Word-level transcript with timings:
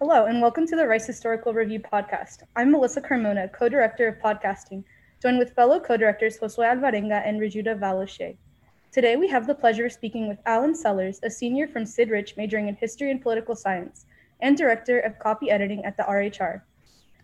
Hello, 0.00 0.26
and 0.26 0.40
welcome 0.40 0.64
to 0.64 0.76
the 0.76 0.86
Rice 0.86 1.08
Historical 1.08 1.52
Review 1.52 1.80
podcast. 1.80 2.44
I'm 2.54 2.70
Melissa 2.70 3.00
Carmona, 3.00 3.52
co 3.52 3.68
director 3.68 4.06
of 4.06 4.18
podcasting, 4.18 4.84
joined 5.20 5.38
with 5.40 5.56
fellow 5.56 5.80
co 5.80 5.96
directors 5.96 6.38
Josue 6.38 6.64
Alvarenga 6.64 7.20
and 7.26 7.40
Rejuda 7.40 7.76
Valache. 7.76 8.36
Today, 8.92 9.16
we 9.16 9.26
have 9.26 9.48
the 9.48 9.56
pleasure 9.56 9.86
of 9.86 9.92
speaking 9.92 10.28
with 10.28 10.38
Allen 10.46 10.76
Sellers, 10.76 11.18
a 11.24 11.30
senior 11.30 11.66
from 11.66 11.84
Sid 11.84 12.10
Rich 12.10 12.36
majoring 12.36 12.68
in 12.68 12.76
history 12.76 13.10
and 13.10 13.20
political 13.20 13.56
science, 13.56 14.06
and 14.38 14.56
director 14.56 15.00
of 15.00 15.18
copy 15.18 15.50
editing 15.50 15.84
at 15.84 15.96
the 15.96 16.04
RHR. 16.04 16.62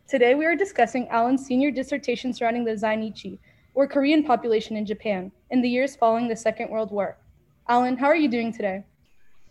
Today, 0.08 0.34
we 0.34 0.44
are 0.44 0.56
discussing 0.56 1.06
Allen's 1.10 1.46
senior 1.46 1.70
dissertation 1.70 2.32
surrounding 2.32 2.64
the 2.64 2.72
Zainichi, 2.72 3.38
or 3.74 3.86
Korean 3.86 4.24
population 4.24 4.76
in 4.76 4.84
Japan, 4.84 5.30
in 5.48 5.62
the 5.62 5.70
years 5.70 5.94
following 5.94 6.26
the 6.26 6.34
Second 6.34 6.70
World 6.70 6.90
War. 6.90 7.18
Allen, 7.68 7.96
how 7.96 8.08
are 8.08 8.16
you 8.16 8.28
doing 8.28 8.52
today? 8.52 8.82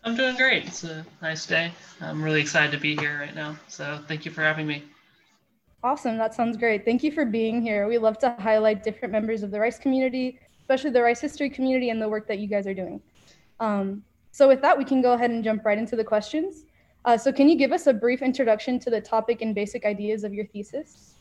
I'm 0.05 0.15
doing 0.15 0.35
great. 0.35 0.65
It's 0.65 0.83
a 0.83 1.05
nice 1.21 1.45
day. 1.45 1.71
I'm 2.01 2.21
really 2.21 2.41
excited 2.41 2.71
to 2.71 2.77
be 2.77 2.95
here 2.97 3.19
right 3.19 3.33
now. 3.33 3.55
So 3.69 3.99
thank 4.07 4.25
you 4.25 4.31
for 4.31 4.41
having 4.41 4.67
me. 4.67 4.83
Awesome. 5.81 6.17
That 6.17 6.33
sounds 6.33 6.57
great. 6.57 6.83
Thank 6.83 7.03
you 7.03 7.11
for 7.11 7.25
being 7.25 7.61
here. 7.61 7.87
We 7.87 7.97
love 7.97 8.17
to 8.19 8.35
highlight 8.39 8.83
different 8.83 9.11
members 9.13 9.43
of 9.43 9.51
the 9.51 9.59
Rice 9.59 9.79
community, 9.79 10.39
especially 10.61 10.89
the 10.89 11.01
Rice 11.01 11.21
history 11.21 11.49
community 11.49 11.89
and 11.89 12.01
the 12.01 12.07
work 12.07 12.27
that 12.27 12.39
you 12.39 12.47
guys 12.47 12.67
are 12.67 12.73
doing. 12.73 13.01
Um, 13.59 14.03
so 14.31 14.47
with 14.47 14.61
that, 14.61 14.77
we 14.77 14.83
can 14.83 15.01
go 15.01 15.13
ahead 15.13 15.29
and 15.29 15.43
jump 15.43 15.63
right 15.63 15.77
into 15.77 15.95
the 15.95 16.03
questions. 16.03 16.65
Uh, 17.05 17.17
so 17.17 17.31
can 17.31 17.47
you 17.47 17.55
give 17.55 17.71
us 17.71 17.87
a 17.87 17.93
brief 17.93 18.21
introduction 18.21 18.79
to 18.79 18.89
the 18.89 18.99
topic 18.99 19.41
and 19.41 19.55
basic 19.55 19.85
ideas 19.85 20.23
of 20.23 20.33
your 20.33 20.45
thesis? 20.47 21.15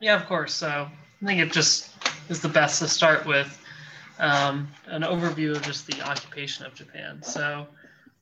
Yeah, 0.00 0.14
of 0.14 0.26
course. 0.26 0.54
So 0.54 0.88
I 1.22 1.26
think 1.26 1.40
it 1.40 1.52
just 1.52 1.90
is 2.28 2.40
the 2.40 2.48
best 2.48 2.80
to 2.80 2.88
start 2.88 3.26
with 3.26 3.60
um, 4.18 4.68
an 4.86 5.02
overview 5.02 5.52
of 5.52 5.62
just 5.62 5.86
the 5.86 6.00
occupation 6.02 6.66
of 6.66 6.74
Japan. 6.74 7.22
So 7.22 7.66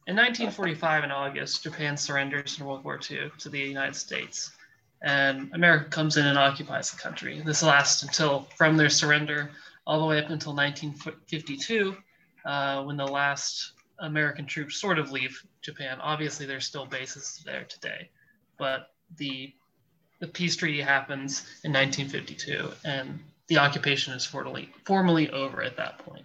in 0.06 0.15
1945, 0.15 1.05
in 1.05 1.10
August, 1.10 1.65
Japan 1.65 1.96
surrenders 1.96 2.59
in 2.60 2.66
World 2.66 2.84
War 2.84 3.01
II 3.10 3.30
to 3.38 3.48
the 3.48 3.59
United 3.59 3.96
States, 3.96 4.52
and 5.02 5.51
America 5.52 5.91
comes 5.91 6.16
in 6.16 6.26
and 6.26 6.38
occupies 6.38 6.93
the 6.93 6.99
country. 6.99 7.43
This 7.45 7.62
lasts 7.62 8.02
until 8.04 8.46
from 8.57 8.77
their 8.77 8.88
surrender 8.88 9.51
all 9.84 10.01
the 10.01 10.07
way 10.07 10.18
up 10.18 10.30
until 10.30 10.54
1952, 10.54 11.96
uh, 12.45 12.84
when 12.84 12.96
the 12.96 13.07
last 13.07 13.73
American 13.99 14.46
troops 14.46 14.77
sort 14.77 14.99
of 14.99 15.10
leave 15.10 15.43
Japan. 15.60 15.99
Obviously, 16.01 16.46
there's 16.46 16.66
still 16.66 16.87
bases 16.87 17.43
there 17.45 17.65
today, 17.65 18.09
but 18.59 18.90
the 19.16 19.52
the 20.18 20.29
peace 20.29 20.57
treaty 20.57 20.80
happens 20.80 21.40
in 21.62 21.73
1952, 21.73 22.71
and 22.84 23.18
the 23.49 23.59
occupation 23.59 24.15
is 24.15 24.24
formally 24.24 24.71
formally 24.84 25.30
over 25.30 25.62
at 25.62 25.77
that 25.77 25.99
point. 25.99 26.24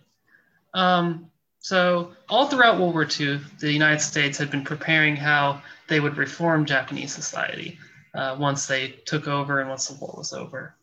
Um, 0.74 1.32
so, 1.64 2.14
all 2.28 2.48
throughout 2.48 2.80
World 2.80 2.96
War 2.96 3.08
II, 3.08 3.40
the 3.60 3.72
United 3.72 4.02
States 4.02 4.36
had 4.40 4.50
been 4.50 4.64
preparing 4.64 5.16
how 5.16 5.62
they 5.88 6.00
would 6.00 6.18
reform 6.18 6.66
Japanese 6.66 7.14
society 7.14 7.78
uh, 8.16 8.36
once 8.40 8.66
they 8.66 8.90
took 9.06 9.28
over 9.28 9.60
and 9.60 9.70
once 9.70 9.88
the 9.88 9.94
war 10.04 10.16
was 10.18 10.34
over. 10.34 10.76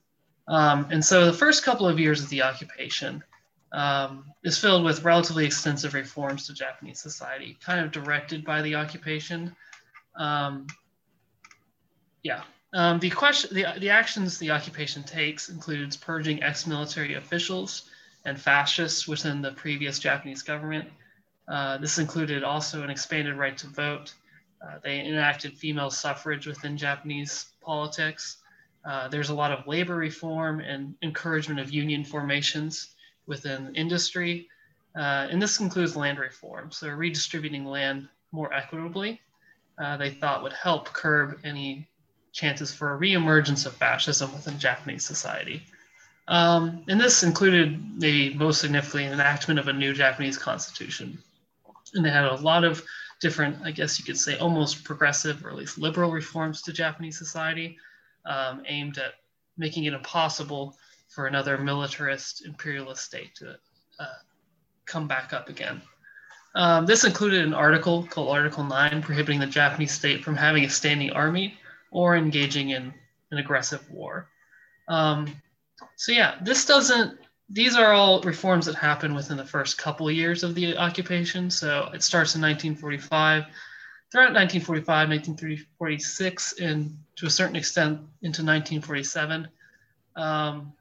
Um, 0.47 0.87
and 0.93 1.05
so, 1.05 1.27
the 1.27 1.33
first 1.33 1.65
couple 1.65 1.89
of 1.89 1.99
years 1.99 2.23
of 2.23 2.29
the 2.29 2.43
occupation 2.43 3.25
um, 3.73 4.33
is 4.45 4.57
filled 4.57 4.85
with 4.85 5.03
relatively 5.03 5.45
extensive 5.45 5.95
reforms 5.95 6.47
to 6.47 6.55
Japanese 6.55 7.01
society, 7.01 7.59
kind 7.61 7.81
of 7.85 7.91
directed 7.91 8.45
by 8.45 8.63
the 8.63 8.77
occupation. 8.77 9.57
Um, 10.15 10.69
yeah. 12.23 12.43
Um, 12.73 13.01
the 13.01 13.11
question, 13.11 13.53
the, 13.53 13.67
the 13.81 13.91
actions 13.91 14.39
the 14.39 14.53
occupation 14.53 15.03
takes 15.03 15.49
includes 15.49 15.97
purging 15.97 16.41
ex-military 16.41 17.15
officials, 17.15 17.91
and 18.25 18.41
fascists 18.41 19.07
within 19.09 19.41
the 19.43 19.53
previous 19.53 19.99
Japanese 19.99 20.43
government. 20.43 20.89
Uh, 21.49 21.79
this 21.79 21.99
included 21.99 22.45
also 22.45 22.83
an 22.83 22.91
expanded 22.91 23.37
right 23.37 23.57
to 23.59 23.67
vote. 23.69 24.13
Uh, 24.63 24.79
they 24.83 25.01
enacted 25.01 25.55
female 25.55 25.91
suffrage 25.91 26.47
within 26.47 26.77
Japanese 26.77 27.47
politics. 27.63 28.39
Uh, 28.85 29.09
there's 29.09 29.31
a 29.31 29.35
lot 29.35 29.53
of 29.53 29.67
labor 29.67 29.97
reform 29.97 30.61
and 30.61 30.95
encouragement 31.03 31.61
of 31.61 31.71
union 31.71 32.05
formations 32.05 32.95
within 33.27 33.75
industry. 33.75 34.49
Uh, 34.97 35.29
and 35.31 35.41
this 35.41 35.61
includes 35.61 35.97
land 35.97 36.19
reform. 36.19 36.71
So 36.71 36.89
redistributing 36.89 37.65
land 37.65 38.09
more 38.33 38.53
equitably, 38.53 39.21
uh, 39.79 39.97
they 39.97 40.11
thought 40.11 40.43
would 40.43 40.53
help 40.53 40.93
curb 40.93 41.39
any 41.45 41.89
chances 42.33 42.75
for 42.75 42.95
a 42.95 42.99
reemergence 42.99 43.65
of 43.65 43.75
fascism 43.75 44.33
within 44.33 44.59
Japanese 44.59 45.05
society. 45.05 45.63
Um, 46.29 46.85
and 46.89 47.01
this 47.01 47.23
included 47.23 47.99
maybe 47.99 48.35
most 48.35 48.61
significantly 48.61 49.07
an 49.07 49.15
enactment 49.15 49.59
of 49.59 49.69
a 49.69 49.73
new 49.73 49.95
Japanese 49.95 50.37
constitution. 50.37 51.19
And 51.95 52.05
they 52.05 52.11
had 52.11 52.25
a 52.25 52.37
lot 52.37 52.65
of 52.65 52.85
different, 53.21 53.57
I 53.65 53.71
guess 53.71 53.99
you 53.99 54.05
could 54.05 54.19
say, 54.19 54.37
almost 54.37 54.85
progressive 54.85 55.45
or 55.45 55.49
at 55.49 55.57
least 55.57 55.79
liberal 55.79 56.13
reforms 56.13 56.61
to 56.63 56.73
Japanese 56.73 57.19
society 57.19 57.79
um, 58.27 58.63
aimed 58.67 58.99
at 58.99 59.15
making 59.57 59.85
it 59.85 59.95
impossible 59.95 60.77
for 61.09 61.27
another 61.27 61.57
militarist 61.57 62.45
imperialist 62.45 63.03
state 63.03 63.35
to 63.37 63.57
uh, 63.99 64.07
come 64.85 65.09
back 65.09 65.33
up 65.33 65.49
again. 65.49 65.81
Um, 66.55 66.85
this 66.85 67.05
included 67.05 67.45
an 67.45 67.55
article 67.55 68.05
called 68.05 68.29
Article 68.29 68.65
9 68.65 69.03
prohibiting 69.03 69.41
the 69.41 69.47
Japanese 69.47 69.93
state 69.93 70.23
from 70.23 70.37
having 70.37 70.65
a 70.65 70.71
standing 70.71 71.11
army 71.11 71.55
or 71.91 72.17
engaging 72.17 72.71
in 72.71 72.93
an 73.31 73.39
aggressive 73.39 73.89
war. 73.91 74.29
Um, 74.89 75.35
so 75.97 76.13
yeah, 76.13 76.37
this 76.43 76.65
doesn't. 76.65 77.19
These 77.51 77.77
are 77.77 77.93
all 77.93 78.21
reforms 78.23 78.67
that 78.67 78.75
happen 78.75 79.15
within 79.15 79.37
the 79.39 79.45
first 79.45 79.79
couple 79.79 80.09
of 80.09 80.15
years 80.15 80.43
of 80.43 80.55
the 80.55 80.77
occupation. 80.77 81.51
So 81.51 81.91
it 81.95 82.03
starts 82.03 82.35
in 82.35 82.43
1945. 82.43 83.45
Throughout 84.11 84.33
1945, 84.33 85.09
1946, 85.09 86.61
and 86.61 86.97
to 87.17 87.27
a 87.27 87.31
certain 87.31 87.57
extent 87.57 87.99
into 88.23 88.43
1947, 88.43 89.49
um, 90.17 90.73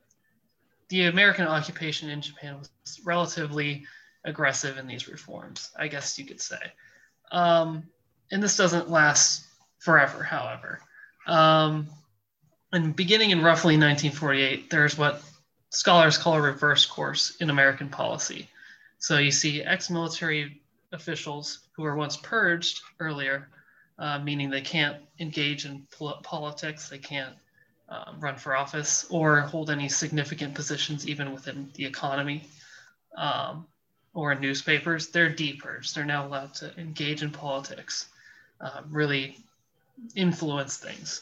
the 0.90 1.06
American 1.06 1.46
occupation 1.46 2.10
in 2.10 2.22
Japan 2.22 2.58
was 2.60 3.02
relatively 3.04 3.86
aggressive 4.24 4.78
in 4.78 4.88
these 4.88 5.08
reforms, 5.08 5.72
I 5.78 5.88
guess 5.88 6.18
you 6.18 6.26
could 6.26 6.42
say. 6.42 6.60
Um, 7.32 7.84
and 8.32 8.42
this 8.42 8.58
doesn't 8.58 8.90
last 8.90 9.46
forever, 9.80 10.24
however. 10.24 10.80
Um, 11.26 11.90
and 12.74 12.96
beginning 12.96 13.32
in 13.32 13.40
roughly 13.40 13.76
1948, 13.76 14.70
there's 14.70 14.98
what 14.98 15.22
scholars 15.70 16.18
call 16.18 16.36
a 16.36 16.42
reverse 16.42 16.86
course 16.86 17.38
in 17.40 17.50
American 17.50 17.90
policy. 17.90 18.50
So 19.00 19.18
you 19.18 19.32
see 19.32 19.64
ex 19.64 19.90
military 19.90 20.62
officials 20.92 21.60
who 21.74 21.84
were 21.84 21.96
once 21.96 22.18
purged 22.18 22.82
earlier, 23.00 23.50
uh, 24.00 24.20
meaning 24.20 24.50
they 24.50 24.62
can't 24.62 24.98
engage 25.20 25.66
in 25.66 25.86
pol- 25.98 26.20
politics, 26.24 26.90
they 26.90 26.98
can't 26.98 27.36
um, 27.90 28.18
run 28.20 28.36
for 28.36 28.56
office 28.56 29.06
or 29.10 29.42
hold 29.42 29.70
any 29.70 29.88
significant 29.88 30.54
positions 30.54 31.08
even 31.08 31.32
within 31.34 31.70
the 31.76 31.86
economy 31.86 32.44
um, 33.16 33.66
or 34.14 34.34
in 34.34 34.42
newspapers. 34.42 35.08
They're 35.08 35.34
depurged. 35.34 35.94
They're 35.94 36.06
now 36.06 36.28
allowed 36.28 36.54
to 36.56 36.78
engage 36.78 37.24
in 37.24 37.32
politics, 37.32 38.08
uh, 38.60 38.82
really 38.90 39.38
influence 40.16 40.78
things. 40.78 41.22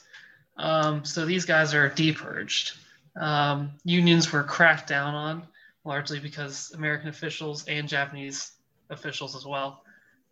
Um, 0.58 1.04
so 1.04 1.26
these 1.26 1.46
guys 1.46 1.74
are 1.74 1.90
depurged. 1.90 2.78
Um, 3.16 3.72
unions 3.84 4.32
were 4.32 4.44
cracked 4.44 4.88
down 4.88 5.14
on, 5.14 5.44
largely 5.84 6.20
because 6.20 6.72
American 6.74 7.10
officials 7.10 7.66
and 7.68 7.88
Japanese 7.88 8.52
officials 8.90 9.36
as 9.36 9.46
well 9.46 9.84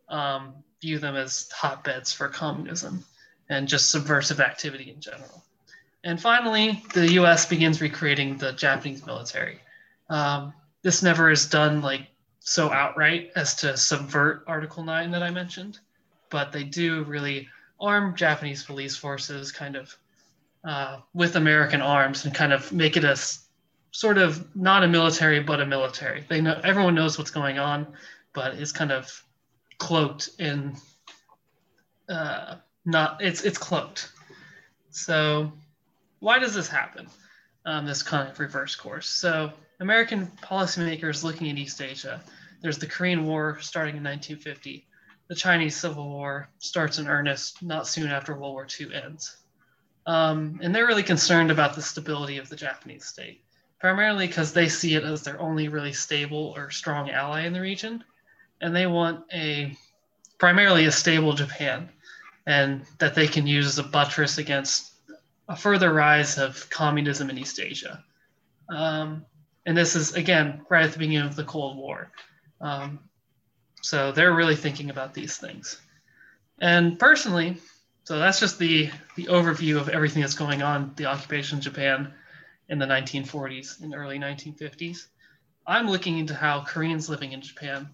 um, 0.10 0.54
view 0.82 1.00
them 1.00 1.16
as 1.16 1.50
hotbeds 1.50 2.14
for 2.14 2.28
communism 2.28 3.04
and 3.50 3.68
just 3.68 3.92
subversive 3.92 4.40
activity 4.40 4.92
in 4.92 5.00
general. 5.00 5.44
And 6.04 6.22
finally, 6.22 6.84
the 6.94 7.14
US 7.14 7.46
begins 7.46 7.82
recreating 7.82 8.38
the 8.38 8.52
Japanese 8.52 9.06
military. 9.06 9.60
Um, 10.10 10.54
this 10.82 11.02
never 11.02 11.32
is 11.32 11.48
done 11.48 11.82
like 11.82 12.08
so 12.40 12.72
outright 12.72 13.32
as 13.36 13.56
to 13.56 13.78
subvert 13.78 14.44
Article 14.48 14.84
9 14.84 15.12
that 15.12 15.24
I 15.24 15.30
mentioned, 15.30 15.80
but 16.30 16.52
they 16.52 16.64
do 16.64 17.04
really 17.04 17.48
arm 17.80 18.16
Japanese 18.16 18.64
police 18.64 18.98
forces, 18.98 19.52
kind 19.52 19.78
of 19.78 19.96
uh, 20.64 21.00
with 21.14 21.36
American 21.36 21.82
arms 21.82 22.26
and 22.26 22.34
kind 22.34 22.54
of 22.54 22.72
make 22.72 22.98
it 22.98 23.04
a 23.04 23.18
sort 23.92 24.18
of 24.18 24.56
not 24.56 24.84
a 24.84 24.88
military 24.88 25.40
but 25.40 25.62
a 25.62 25.66
military. 25.66 26.24
They 26.28 26.42
know 26.42 26.60
everyone 26.64 26.96
knows 26.96 27.18
what's 27.18 27.32
going 27.32 27.60
on, 27.60 27.88
but 28.34 28.56
it's 28.56 28.72
kind 28.72 28.92
of 28.92 29.24
cloaked 29.78 30.30
in 30.40 30.76
uh, 32.10 32.56
not 32.86 33.22
it's 33.22 33.42
it's 33.44 33.58
cloaked. 33.58 34.12
So 34.90 35.52
why 36.20 36.40
does 36.40 36.54
this 36.54 36.68
happen? 36.68 37.08
Um, 37.66 37.86
this 37.86 38.04
kind 38.04 38.30
of 38.30 38.40
reverse 38.40 38.76
course. 38.76 39.10
So 39.10 39.52
American 39.80 40.28
policymakers 40.42 41.24
looking 41.24 41.50
at 41.50 41.58
East 41.58 41.82
Asia. 41.82 42.22
There's 42.62 42.78
the 42.78 42.88
Korean 42.88 43.26
War 43.26 43.58
starting 43.60 43.98
in 43.98 44.04
1950. 44.04 44.88
The 45.28 45.36
Chinese 45.36 45.76
Civil 45.76 46.08
War 46.10 46.50
starts 46.60 47.00
in 47.00 47.08
earnest 47.08 47.62
not 47.62 47.88
soon 47.88 48.10
after 48.10 48.34
World 48.34 48.54
War 48.54 48.68
II 48.80 48.94
ends. 48.94 49.43
Um, 50.06 50.60
and 50.62 50.74
they're 50.76 50.88
really 50.88 51.04
concerned 51.04 51.52
about 51.52 51.76
the 51.76 51.82
stability 51.82 52.38
of 52.38 52.50
the 52.50 52.56
Japanese 52.56 53.06
state, 53.06 53.42
primarily 53.80 54.28
because 54.28 54.52
they 54.52 54.68
see 54.68 54.96
it 54.96 55.04
as 55.04 55.24
their 55.24 55.40
only 55.40 55.68
really 55.70 55.94
stable 55.94 56.54
or 56.56 56.70
strong 56.70 57.10
ally 57.10 57.46
in 57.46 57.54
the 57.54 57.62
region. 57.62 58.04
And 58.62 58.76
they 58.76 58.88
want 58.88 59.26
a 59.34 59.78
primarily 60.38 60.86
a 60.86 60.92
stable 60.92 61.34
Japan. 61.34 61.90
and 62.46 62.86
that 63.00 63.16
they 63.16 63.28
can 63.28 63.48
use 63.48 63.66
as 63.68 63.80
a 63.80 63.84
buttress 63.84 64.38
against 64.38 64.94
a 65.48 65.56
further 65.56 65.94
rise 65.94 66.38
of 66.38 66.70
communism 66.70 67.30
in 67.30 67.38
East 67.38 67.60
Asia. 67.60 68.04
Um, 68.70 69.26
and 69.66 69.78
this 69.78 69.96
is, 69.96 70.14
again, 70.14 70.62
right 70.70 70.86
at 70.86 70.92
the 70.92 71.00
beginning 71.00 71.26
of 71.26 71.36
the 71.36 71.44
Cold 71.44 71.78
War. 71.78 72.12
Um, 72.60 73.00
so 73.82 74.12
they're 74.12 74.34
really 74.34 74.56
thinking 74.56 74.90
about 74.90 75.14
these 75.14 75.38
things. 75.38 75.82
And 76.60 77.00
personally, 77.00 77.58
so 78.04 78.20
that's 78.20 78.40
just 78.40 78.60
the, 78.60 78.90
the 79.16 79.26
overview 79.26 79.80
of 79.80 79.90
everything 79.90 80.22
that's 80.22 80.36
going 80.36 80.62
on, 80.62 80.94
the 80.96 81.06
occupation 81.06 81.58
of 81.58 81.64
Japan 81.64 82.14
in 82.68 82.80
the 82.80 82.86
1940s 82.86 83.82
and 83.82 83.96
early 83.96 84.20
1950s. 84.20 85.08
I'm 85.66 85.88
looking 85.88 86.18
into 86.18 86.34
how 86.34 86.64
Koreans 86.66 87.08
living 87.08 87.32
in 87.32 87.42
Japan, 87.42 87.90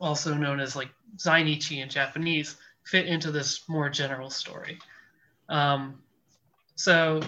also 0.00 0.34
known 0.34 0.58
as 0.58 0.74
like 0.74 0.88
Zainichi 1.16 1.82
in 1.82 1.88
Japanese, 1.88 2.56
fit 2.84 3.06
into 3.06 3.30
this 3.30 3.68
more 3.68 3.88
general 3.88 4.30
story. 4.30 4.78
Um, 5.48 6.02
so 6.74 7.20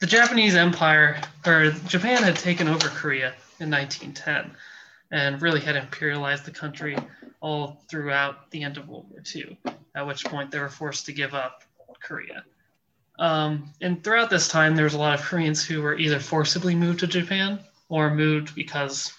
the 0.00 0.06
Japanese 0.06 0.54
Empire, 0.54 1.22
or 1.46 1.70
Japan 1.86 2.22
had 2.22 2.36
taken 2.36 2.68
over 2.68 2.88
Korea 2.88 3.32
in 3.60 3.70
1910 3.70 4.54
and 5.10 5.40
really 5.40 5.60
had 5.60 5.76
imperialized 5.76 6.44
the 6.44 6.50
country 6.50 6.98
all 7.44 7.84
throughout 7.90 8.50
the 8.52 8.62
end 8.62 8.78
of 8.78 8.88
World 8.88 9.04
War 9.10 9.22
II, 9.36 9.58
at 9.94 10.06
which 10.06 10.24
point 10.24 10.50
they 10.50 10.58
were 10.58 10.70
forced 10.70 11.04
to 11.04 11.12
give 11.12 11.34
up 11.34 11.62
Korea. 12.00 12.42
Um, 13.18 13.70
and 13.82 14.02
throughout 14.02 14.30
this 14.30 14.48
time, 14.48 14.74
there 14.74 14.86
was 14.86 14.94
a 14.94 14.98
lot 14.98 15.18
of 15.18 15.26
Koreans 15.26 15.62
who 15.62 15.82
were 15.82 15.98
either 15.98 16.18
forcibly 16.18 16.74
moved 16.74 17.00
to 17.00 17.06
Japan 17.06 17.60
or 17.90 18.14
moved 18.14 18.54
because 18.54 19.12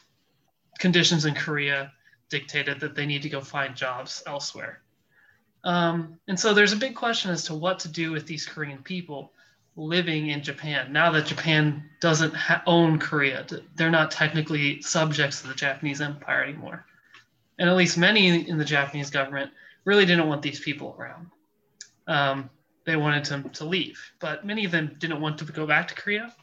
conditions 0.79 1.25
in 1.25 1.35
Korea 1.35 1.93
dictated 2.29 2.79
that 2.79 2.95
they 2.95 3.05
need 3.05 3.21
to 3.21 3.29
go 3.29 3.41
find 3.41 3.75
jobs 3.75 4.23
elsewhere. 4.25 4.81
Um, 5.63 6.17
and 6.27 6.39
so 6.39 6.55
there's 6.55 6.73
a 6.73 6.77
big 6.77 6.95
question 6.95 7.29
as 7.29 7.43
to 7.45 7.53
what 7.53 7.77
to 7.79 7.89
do 7.89 8.11
with 8.11 8.25
these 8.25 8.47
Korean 8.47 8.81
people 8.81 9.33
living 9.75 10.31
in 10.31 10.41
Japan 10.41 10.91
now 10.91 11.11
that 11.11 11.27
Japan 11.27 11.87
doesn't 12.01 12.33
ha- 12.33 12.63
own 12.65 12.97
Korea. 12.97 13.45
They're 13.75 13.91
not 13.91 14.09
technically 14.09 14.81
subjects 14.81 15.43
of 15.43 15.49
the 15.49 15.55
Japanese 15.55 16.01
Empire 16.01 16.43
anymore. 16.43 16.85
And 17.57 17.69
at 17.69 17.75
least 17.75 17.97
many 17.97 18.47
in 18.47 18.57
the 18.57 18.65
Japanese 18.65 19.09
government 19.09 19.51
really 19.85 20.05
didn't 20.05 20.27
want 20.27 20.41
these 20.41 20.59
people 20.59 20.95
around. 20.97 21.27
Um, 22.07 22.49
they 22.85 22.95
wanted 22.95 23.25
them 23.25 23.49
to 23.51 23.65
leave, 23.65 23.99
but 24.19 24.45
many 24.45 24.65
of 24.65 24.71
them 24.71 24.95
didn't 24.99 25.21
want 25.21 25.37
to 25.39 25.45
go 25.45 25.65
back 25.65 25.87
to 25.87 25.95
Korea, 25.95 26.33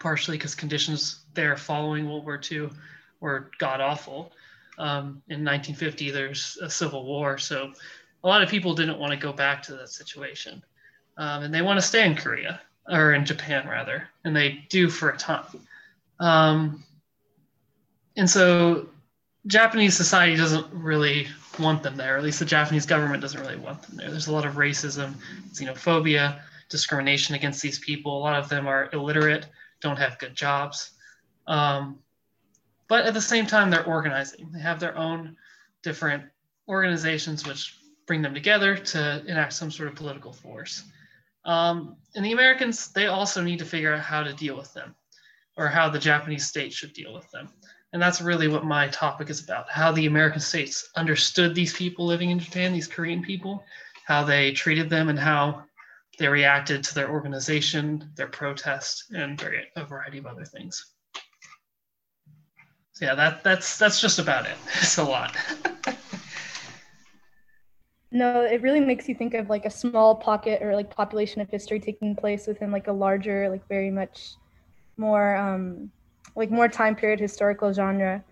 partially 0.00 0.36
because 0.36 0.54
conditions 0.54 1.24
there 1.34 1.56
following 1.56 2.08
World 2.08 2.24
War 2.24 2.40
II 2.50 2.70
were 3.20 3.50
god 3.58 3.80
awful. 3.80 4.32
Um, 4.78 5.22
in 5.28 5.44
1950, 5.44 6.10
there's 6.10 6.58
a 6.60 6.68
civil 6.68 7.04
war, 7.04 7.38
so 7.38 7.72
a 8.24 8.28
lot 8.28 8.42
of 8.42 8.48
people 8.48 8.74
didn't 8.74 8.98
want 8.98 9.12
to 9.12 9.18
go 9.18 9.32
back 9.32 9.62
to 9.64 9.76
that 9.76 9.88
situation 9.88 10.62
um, 11.20 11.42
and 11.42 11.54
they 11.54 11.60
want 11.62 11.78
to 11.78 11.86
stay 11.86 12.06
in 12.06 12.14
Korea 12.14 12.60
or 12.88 13.12
in 13.12 13.26
Japan 13.26 13.68
rather, 13.68 14.08
and 14.24 14.34
they 14.34 14.64
do 14.70 14.88
for 14.88 15.10
a 15.10 15.16
time. 15.16 15.44
Um, 16.18 16.82
and 18.16 18.28
so 18.28 18.88
Japanese 19.46 19.96
society 19.96 20.36
doesn't 20.36 20.66
really 20.72 21.26
want 21.58 21.82
them 21.82 21.96
there. 21.96 22.16
At 22.16 22.22
least 22.22 22.38
the 22.38 22.44
Japanese 22.44 22.86
government 22.86 23.22
doesn't 23.22 23.40
really 23.40 23.56
want 23.56 23.82
them 23.82 23.96
there. 23.96 24.10
There's 24.10 24.26
a 24.26 24.32
lot 24.32 24.46
of 24.46 24.54
racism, 24.54 25.14
xenophobia, 25.52 26.40
discrimination 26.68 27.34
against 27.34 27.62
these 27.62 27.78
people. 27.78 28.16
A 28.16 28.20
lot 28.20 28.38
of 28.38 28.48
them 28.48 28.66
are 28.66 28.88
illiterate, 28.92 29.46
don't 29.80 29.98
have 29.98 30.18
good 30.18 30.34
jobs. 30.34 30.92
Um, 31.46 31.98
but 32.88 33.06
at 33.06 33.14
the 33.14 33.20
same 33.20 33.46
time, 33.46 33.70
they're 33.70 33.86
organizing. 33.86 34.50
They 34.52 34.60
have 34.60 34.80
their 34.80 34.96
own 34.96 35.36
different 35.82 36.24
organizations 36.68 37.46
which 37.46 37.76
bring 38.06 38.22
them 38.22 38.34
together 38.34 38.76
to 38.76 39.24
enact 39.26 39.52
some 39.52 39.70
sort 39.70 39.88
of 39.88 39.94
political 39.94 40.32
force. 40.32 40.84
Um, 41.44 41.96
and 42.14 42.24
the 42.24 42.32
Americans, 42.32 42.92
they 42.92 43.06
also 43.06 43.42
need 43.42 43.58
to 43.60 43.64
figure 43.64 43.94
out 43.94 44.00
how 44.00 44.22
to 44.22 44.32
deal 44.32 44.56
with 44.56 44.72
them 44.74 44.94
or 45.56 45.68
how 45.68 45.88
the 45.88 45.98
Japanese 45.98 46.46
state 46.46 46.72
should 46.72 46.92
deal 46.92 47.14
with 47.14 47.30
them. 47.30 47.48
And 47.92 48.00
that's 48.00 48.20
really 48.20 48.46
what 48.46 48.64
my 48.64 48.88
topic 48.88 49.30
is 49.30 49.42
about 49.42 49.68
how 49.68 49.90
the 49.90 50.06
American 50.06 50.40
states 50.40 50.88
understood 50.96 51.54
these 51.54 51.74
people 51.74 52.06
living 52.06 52.30
in 52.30 52.38
Japan, 52.38 52.72
these 52.72 52.86
Korean 52.86 53.22
people, 53.22 53.64
how 54.06 54.22
they 54.22 54.52
treated 54.52 54.88
them, 54.88 55.08
and 55.08 55.18
how 55.18 55.64
they 56.18 56.28
reacted 56.28 56.84
to 56.84 56.94
their 56.94 57.10
organization, 57.10 58.10
their 58.14 58.28
protest, 58.28 59.06
and 59.12 59.42
a 59.76 59.84
variety 59.84 60.18
of 60.18 60.26
other 60.26 60.44
things. 60.44 60.92
So 62.92 63.06
yeah, 63.06 63.14
that, 63.14 63.42
that's 63.42 63.78
that's 63.78 64.00
just 64.00 64.18
about 64.18 64.46
it. 64.46 64.56
It's 64.80 64.98
a 64.98 65.04
lot. 65.04 65.36
No, 68.12 68.40
it 68.42 68.60
really 68.60 68.80
makes 68.80 69.08
you 69.08 69.14
think 69.14 69.34
of 69.34 69.48
like 69.48 69.66
a 69.66 69.70
small 69.70 70.16
pocket 70.16 70.62
or 70.62 70.74
like 70.74 70.90
population 70.90 71.40
of 71.40 71.48
history 71.48 71.78
taking 71.78 72.16
place 72.16 72.48
within 72.48 72.72
like 72.72 72.88
a 72.88 72.92
larger, 72.92 73.48
like 73.48 73.66
very 73.68 73.90
much 73.90 74.34
more 74.96 75.36
um 75.36 75.92
like 76.36 76.50
more 76.50 76.68
time 76.68 76.94
period 76.94 77.20
historical 77.20 77.72
genre. 77.72 78.24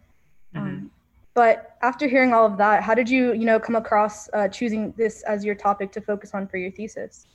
Mm-hmm. 0.55 0.67
Um, 0.67 0.91
but 1.35 1.77
after 1.83 2.09
hearing 2.09 2.33
all 2.33 2.45
of 2.45 2.57
that, 2.59 2.83
how 2.83 2.95
did 2.95 3.09
you, 3.09 3.33
you 3.33 3.45
know, 3.45 3.61
come 3.61 3.77
across 3.77 4.29
uh, 4.33 4.49
choosing 4.49 4.93
this 4.97 5.23
as 5.23 5.45
your 5.45 5.55
topic 5.55 5.93
to 5.93 6.01
focus 6.01 6.35
on 6.35 6.49
for 6.49 6.57
your 6.57 6.73
thesis? 6.73 7.27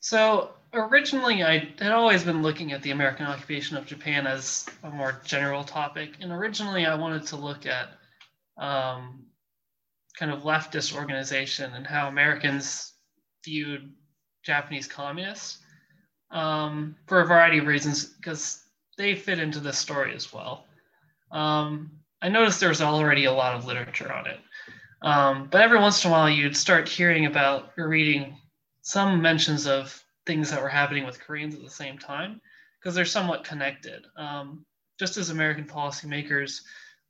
So 0.00 0.50
originally, 0.72 1.44
I 1.44 1.68
had 1.78 1.92
always 1.92 2.24
been 2.24 2.42
looking 2.42 2.72
at 2.72 2.82
the 2.82 2.90
American 2.90 3.26
occupation 3.26 3.76
of 3.76 3.86
Japan 3.86 4.26
as 4.26 4.66
a 4.82 4.90
more 4.90 5.20
general 5.24 5.62
topic, 5.62 6.14
and 6.20 6.32
originally 6.32 6.86
I 6.86 6.94
wanted 6.94 7.26
to 7.28 7.36
look 7.36 7.66
at 7.66 7.90
um, 8.56 9.26
kind 10.18 10.32
of 10.32 10.42
leftist 10.42 10.96
organization 10.96 11.72
and 11.74 11.86
how 11.86 12.08
Americans 12.08 12.94
viewed 13.44 13.92
Japanese 14.42 14.86
communists 14.86 15.58
um, 16.30 16.96
for 17.06 17.20
a 17.20 17.26
variety 17.26 17.58
of 17.58 17.66
reasons 17.66 18.04
because 18.04 18.64
they 19.00 19.14
fit 19.14 19.38
into 19.38 19.60
this 19.60 19.78
story 19.78 20.14
as 20.14 20.30
well. 20.30 20.66
Um, 21.32 21.90
I 22.20 22.28
noticed 22.28 22.60
there's 22.60 22.82
already 22.82 23.24
a 23.24 23.32
lot 23.32 23.56
of 23.56 23.64
literature 23.64 24.12
on 24.12 24.26
it. 24.26 24.38
Um, 25.02 25.48
but 25.50 25.62
every 25.62 25.78
once 25.78 26.04
in 26.04 26.10
a 26.10 26.12
while, 26.12 26.28
you'd 26.28 26.56
start 26.56 26.86
hearing 26.86 27.24
about 27.24 27.72
or 27.78 27.88
reading 27.88 28.36
some 28.82 29.22
mentions 29.22 29.66
of 29.66 30.04
things 30.26 30.50
that 30.50 30.60
were 30.60 30.68
happening 30.68 31.06
with 31.06 31.18
Koreans 31.18 31.54
at 31.54 31.62
the 31.62 31.70
same 31.70 31.96
time 31.96 32.42
because 32.78 32.94
they're 32.94 33.06
somewhat 33.06 33.42
connected. 33.42 34.04
Um, 34.16 34.66
just 34.98 35.16
as 35.16 35.30
American 35.30 35.64
policymakers 35.64 36.60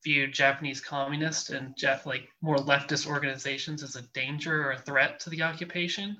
viewed 0.04 0.32
Japanese 0.32 0.80
communists 0.80 1.50
and 1.50 1.74
like 2.06 2.28
more 2.40 2.56
leftist 2.56 3.08
organizations 3.08 3.82
as 3.82 3.96
a 3.96 4.02
danger 4.14 4.64
or 4.64 4.72
a 4.72 4.78
threat 4.78 5.18
to 5.20 5.30
the 5.30 5.42
occupation, 5.42 6.16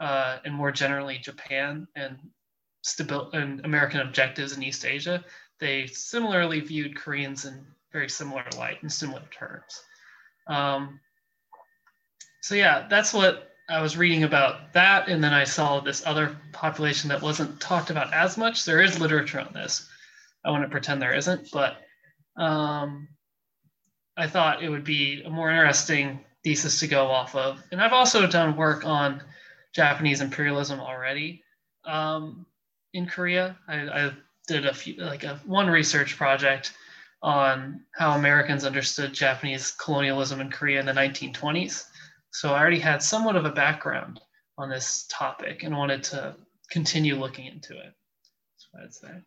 uh, 0.00 0.38
and 0.44 0.52
more 0.52 0.72
generally 0.72 1.18
Japan 1.18 1.86
and 1.94 2.18
stabil- 2.96 3.32
and 3.34 3.64
American 3.64 4.00
objectives 4.00 4.56
in 4.56 4.62
East 4.62 4.84
Asia, 4.84 5.24
they 5.60 5.86
similarly 5.86 6.60
viewed 6.60 6.96
Koreans 6.96 7.44
in 7.44 7.66
very 7.92 8.08
similar 8.08 8.44
light 8.56 8.78
in 8.82 8.88
similar 8.88 9.22
terms. 9.30 9.82
Um, 10.46 11.00
so 12.42 12.54
yeah, 12.54 12.86
that's 12.88 13.12
what 13.12 13.50
I 13.68 13.82
was 13.82 13.96
reading 13.96 14.24
about 14.24 14.72
that, 14.72 15.08
and 15.08 15.22
then 15.22 15.34
I 15.34 15.44
saw 15.44 15.80
this 15.80 16.06
other 16.06 16.36
population 16.52 17.08
that 17.10 17.20
wasn't 17.20 17.60
talked 17.60 17.90
about 17.90 18.14
as 18.14 18.38
much. 18.38 18.64
There 18.64 18.80
is 18.80 19.00
literature 19.00 19.40
on 19.40 19.52
this. 19.52 19.88
I 20.44 20.50
wouldn't 20.50 20.70
pretend 20.70 21.02
there 21.02 21.14
isn't, 21.14 21.50
but 21.52 21.76
um, 22.36 23.08
I 24.16 24.26
thought 24.26 24.62
it 24.62 24.70
would 24.70 24.84
be 24.84 25.22
a 25.22 25.30
more 25.30 25.50
interesting 25.50 26.20
thesis 26.44 26.80
to 26.80 26.86
go 26.86 27.08
off 27.08 27.34
of. 27.34 27.62
And 27.70 27.80
I've 27.80 27.92
also 27.92 28.26
done 28.26 28.56
work 28.56 28.86
on 28.86 29.22
Japanese 29.74 30.20
imperialism 30.20 30.80
already 30.80 31.42
um, 31.84 32.46
in 32.94 33.06
Korea. 33.06 33.56
I, 33.66 33.74
I, 33.88 34.12
did 34.48 34.64
a 34.64 34.72
few, 34.74 34.96
like 34.96 35.24
a 35.24 35.38
one 35.44 35.68
research 35.68 36.16
project 36.16 36.72
on 37.22 37.82
how 37.94 38.12
Americans 38.12 38.64
understood 38.64 39.12
Japanese 39.12 39.72
colonialism 39.72 40.40
in 40.40 40.50
Korea 40.50 40.80
in 40.80 40.86
the 40.86 40.92
1920s. 40.92 41.84
So 42.30 42.54
I 42.54 42.60
already 42.60 42.78
had 42.78 43.02
somewhat 43.02 43.36
of 43.36 43.44
a 43.44 43.50
background 43.50 44.20
on 44.56 44.70
this 44.70 45.06
topic 45.10 45.62
and 45.62 45.76
wanted 45.76 46.02
to 46.04 46.34
continue 46.70 47.16
looking 47.16 47.46
into 47.46 47.74
it. 47.74 47.92
That's 47.92 48.68
what 48.70 48.84
I'd 48.84 48.94
say. 48.94 49.22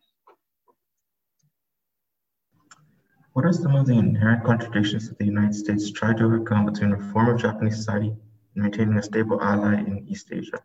What 3.34 3.46
are 3.46 3.52
some 3.52 3.74
of 3.74 3.86
the 3.86 3.94
inherent 3.94 4.44
contradictions 4.44 5.08
that 5.08 5.18
the 5.18 5.24
United 5.24 5.54
States 5.54 5.90
tried 5.90 6.18
to 6.18 6.24
overcome 6.24 6.66
between 6.66 6.90
reform 6.90 7.28
of 7.28 7.40
Japanese 7.40 7.76
society 7.76 8.08
and 8.08 8.62
maintaining 8.62 8.98
a 8.98 9.02
stable 9.02 9.40
ally 9.40 9.78
in 9.78 10.04
East 10.06 10.28
Asia? 10.30 10.60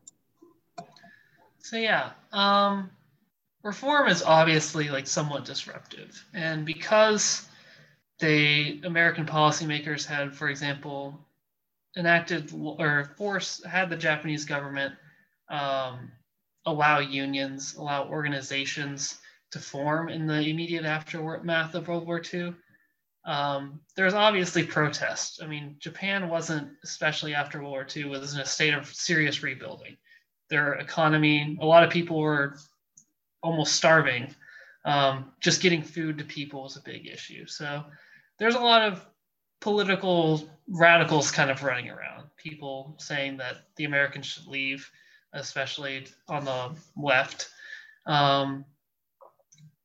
So 1.69 1.75
yeah, 1.75 2.11
um, 2.31 2.89
reform 3.61 4.07
is 4.07 4.23
obviously 4.23 4.89
like 4.89 5.05
somewhat 5.05 5.43
disruptive, 5.43 6.25
and 6.33 6.65
because 6.65 7.45
the 8.19 8.79
American 8.85 9.25
policymakers 9.25 10.05
had, 10.05 10.33
for 10.33 10.47
example, 10.47 11.19
enacted 11.97 12.53
or 12.53 13.11
forced 13.17 13.65
had 13.65 13.89
the 13.89 13.97
Japanese 13.97 14.45
government 14.45 14.95
um, 15.49 16.09
allow 16.65 16.99
unions, 16.99 17.75
allow 17.75 18.07
organizations 18.07 19.19
to 19.51 19.59
form 19.59 20.07
in 20.07 20.25
the 20.25 20.39
immediate 20.39 20.85
aftermath 20.85 21.75
of 21.75 21.89
World 21.89 22.07
War 22.07 22.21
II. 22.33 22.55
um, 23.25 23.81
there's 23.97 24.13
obviously 24.13 24.63
protest. 24.63 25.43
I 25.43 25.47
mean, 25.47 25.75
Japan 25.79 26.29
wasn't, 26.29 26.69
especially 26.85 27.35
after 27.35 27.59
World 27.59 27.71
War 27.71 27.87
II, 27.93 28.05
was 28.05 28.35
in 28.35 28.39
a 28.39 28.45
state 28.45 28.73
of 28.73 28.87
serious 28.87 29.43
rebuilding. 29.43 29.97
Their 30.49 30.73
economy, 30.75 31.57
a 31.61 31.65
lot 31.65 31.83
of 31.83 31.89
people 31.89 32.19
were 32.19 32.57
almost 33.43 33.75
starving. 33.75 34.33
Um, 34.85 35.31
just 35.41 35.61
getting 35.61 35.81
food 35.81 36.17
to 36.17 36.23
people 36.23 36.63
was 36.63 36.77
a 36.77 36.81
big 36.81 37.07
issue. 37.07 37.45
So 37.45 37.83
there's 38.39 38.55
a 38.55 38.59
lot 38.59 38.83
of 38.83 39.05
political 39.59 40.49
radicals 40.67 41.31
kind 41.31 41.51
of 41.51 41.63
running 41.63 41.89
around. 41.89 42.25
People 42.37 42.95
saying 42.97 43.37
that 43.37 43.57
the 43.75 43.85
Americans 43.85 44.25
should 44.25 44.47
leave, 44.47 44.89
especially 45.33 46.07
on 46.29 46.45
the 46.45 46.71
left. 46.95 47.49
Um, 48.05 48.63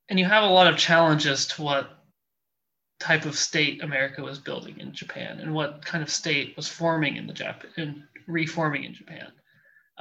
and 0.09 0.19
you 0.19 0.25
have 0.27 0.45
a 0.45 0.47
lot 0.47 0.67
of 0.67 0.79
challenges 0.79 1.47
to 1.49 1.63
what 1.63 2.05
type 3.01 3.25
of 3.25 3.37
state 3.37 3.83
America 3.83 4.23
was 4.23 4.39
building 4.39 4.79
in 4.79 4.93
Japan 4.93 5.41
and 5.41 5.53
what 5.53 5.85
kind 5.85 6.05
of 6.05 6.11
state 6.11 6.57
was 6.57 6.69
forming 6.69 7.17
in 7.17 7.27
the 7.27 7.33
Japan 7.33 7.71
and 7.77 8.03
reforming 8.29 8.85
in 8.85 8.95
Japan. 8.95 9.33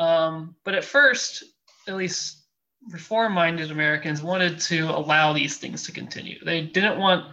Um, 0.02 0.56
but 0.66 0.74
at 0.74 0.84
first, 0.84 1.44
at 1.88 1.96
least 1.96 2.44
reform-minded 2.90 3.70
Americans 3.70 4.24
wanted 4.24 4.60
to 4.62 4.90
allow 4.90 5.32
these 5.32 5.58
things 5.58 5.84
to 5.84 5.92
continue. 5.92 6.44
They 6.44 6.62
didn't 6.62 6.98
want 6.98 7.32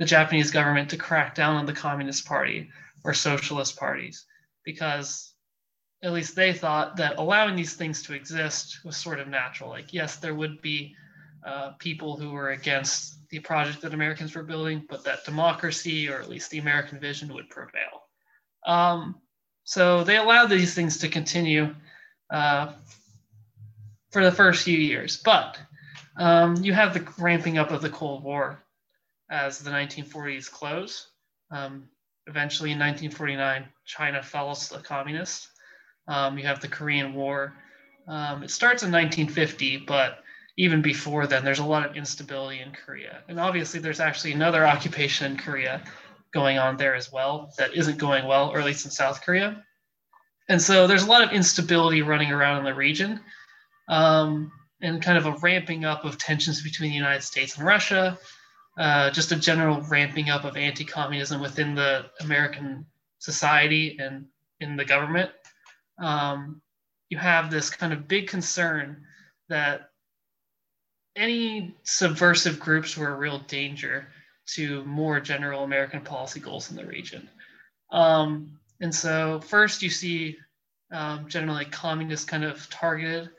the 0.00 0.04
Japanese 0.04 0.50
government 0.50 0.90
to 0.90 0.96
crack 0.96 1.36
down 1.36 1.54
on 1.54 1.64
the 1.64 1.72
Communist 1.72 2.26
Party 2.26 2.70
or 3.04 3.14
socialist 3.14 3.76
parties 3.76 4.26
because 4.64 5.32
at 6.02 6.12
least 6.12 6.34
they 6.34 6.52
thought 6.52 6.96
that 6.96 7.18
allowing 7.18 7.54
these 7.54 7.74
things 7.74 8.02
to 8.02 8.14
exist 8.14 8.84
was 8.84 8.96
sort 8.96 9.20
of 9.20 9.28
natural. 9.28 9.70
Like, 9.70 9.94
yes, 9.94 10.16
there 10.16 10.34
would 10.34 10.60
be 10.60 10.96
uh, 11.46 11.70
people 11.78 12.16
who 12.16 12.32
were 12.32 12.50
against 12.50 13.28
the 13.30 13.38
project 13.38 13.80
that 13.82 13.94
Americans 13.94 14.34
were 14.34 14.42
building, 14.42 14.84
but 14.90 15.04
that 15.04 15.24
democracy, 15.24 16.08
or 16.08 16.20
at 16.20 16.28
least 16.28 16.50
the 16.50 16.58
American 16.58 16.98
vision, 16.98 17.32
would 17.32 17.48
prevail. 17.48 18.02
Um, 18.66 19.20
so 19.62 20.02
they 20.02 20.16
allowed 20.16 20.46
these 20.46 20.74
things 20.74 20.98
to 20.98 21.08
continue 21.08 21.76
uh, 22.30 22.72
for 24.10 24.24
the 24.24 24.32
first 24.32 24.64
few 24.64 24.78
years. 24.78 25.16
But 25.16 25.58
um, 26.16 26.56
you 26.56 26.72
have 26.72 26.94
the 26.94 27.06
ramping 27.18 27.58
up 27.58 27.70
of 27.70 27.82
the 27.82 27.90
Cold 27.90 28.22
War 28.22 28.62
as 29.30 29.58
the 29.58 29.70
1940s 29.70 30.50
close. 30.50 31.08
Um, 31.50 31.88
eventually, 32.26 32.72
in 32.72 32.78
1949, 32.78 33.64
China 33.84 34.22
fell 34.22 34.50
as 34.50 34.72
a 34.72 34.80
communist. 34.80 35.48
Um, 36.06 36.38
you 36.38 36.46
have 36.46 36.60
the 36.60 36.68
Korean 36.68 37.14
War. 37.14 37.54
Um, 38.06 38.42
it 38.42 38.50
starts 38.50 38.82
in 38.82 38.90
1950, 38.90 39.78
but 39.86 40.20
even 40.56 40.82
before 40.82 41.26
then, 41.26 41.44
there's 41.44 41.58
a 41.58 41.64
lot 41.64 41.88
of 41.88 41.96
instability 41.96 42.60
in 42.60 42.72
Korea. 42.72 43.22
And 43.28 43.38
obviously, 43.38 43.80
there's 43.80 44.00
actually 44.00 44.32
another 44.32 44.66
occupation 44.66 45.30
in 45.30 45.38
Korea 45.38 45.82
going 46.32 46.58
on 46.58 46.76
there 46.76 46.94
as 46.94 47.12
well 47.12 47.52
that 47.58 47.74
isn't 47.74 47.98
going 47.98 48.26
well, 48.26 48.48
or 48.48 48.58
at 48.58 48.66
least 48.66 48.84
in 48.84 48.90
South 48.90 49.22
Korea. 49.22 49.64
And 50.48 50.60
so 50.60 50.86
there's 50.86 51.02
a 51.02 51.06
lot 51.06 51.22
of 51.22 51.32
instability 51.32 52.02
running 52.02 52.32
around 52.32 52.58
in 52.58 52.64
the 52.64 52.74
region 52.74 53.20
um, 53.88 54.50
and 54.80 55.02
kind 55.02 55.18
of 55.18 55.26
a 55.26 55.36
ramping 55.38 55.84
up 55.84 56.04
of 56.04 56.18
tensions 56.18 56.62
between 56.62 56.90
the 56.90 56.96
United 56.96 57.22
States 57.22 57.56
and 57.56 57.66
Russia, 57.66 58.18
uh, 58.78 59.10
just 59.10 59.32
a 59.32 59.36
general 59.36 59.82
ramping 59.82 60.30
up 60.30 60.44
of 60.44 60.56
anti 60.56 60.84
communism 60.84 61.40
within 61.40 61.74
the 61.74 62.06
American 62.20 62.86
society 63.18 63.98
and 64.00 64.26
in 64.60 64.76
the 64.76 64.84
government. 64.84 65.30
Um, 65.98 66.62
you 67.10 67.18
have 67.18 67.50
this 67.50 67.70
kind 67.70 67.92
of 67.92 68.08
big 68.08 68.28
concern 68.28 69.04
that 69.48 69.90
any 71.16 71.74
subversive 71.82 72.60
groups 72.60 72.96
were 72.96 73.12
a 73.12 73.16
real 73.16 73.40
danger 73.40 74.08
to 74.46 74.84
more 74.84 75.20
general 75.20 75.64
American 75.64 76.00
policy 76.00 76.40
goals 76.40 76.70
in 76.70 76.76
the 76.76 76.86
region. 76.86 77.28
Um, 77.90 78.58
and 78.80 78.94
so, 78.94 79.40
first, 79.40 79.82
you 79.82 79.90
see 79.90 80.36
um, 80.92 81.28
generally 81.28 81.64
communists 81.64 82.24
kind 82.24 82.44
of 82.44 82.68
targeted. 82.70 83.30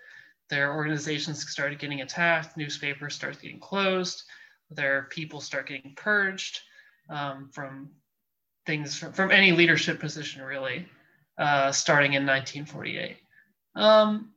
Their 0.49 0.73
organizations 0.73 1.47
started 1.49 1.79
getting 1.79 2.01
attacked, 2.01 2.57
newspapers 2.57 3.15
start 3.15 3.41
getting 3.41 3.59
closed, 3.59 4.23
their 4.69 5.03
people 5.03 5.39
start 5.41 5.67
getting 5.67 5.93
purged 5.95 6.59
um, 7.09 7.49
from 7.53 7.89
things 8.65 8.97
from, 8.97 9.13
from, 9.13 9.31
any 9.31 9.51
leadership 9.51 9.99
position, 9.99 10.41
really, 10.41 10.87
uh, 11.37 11.71
starting 11.71 12.13
in 12.13 12.25
1948. 12.25 13.17
Um, 13.75 14.31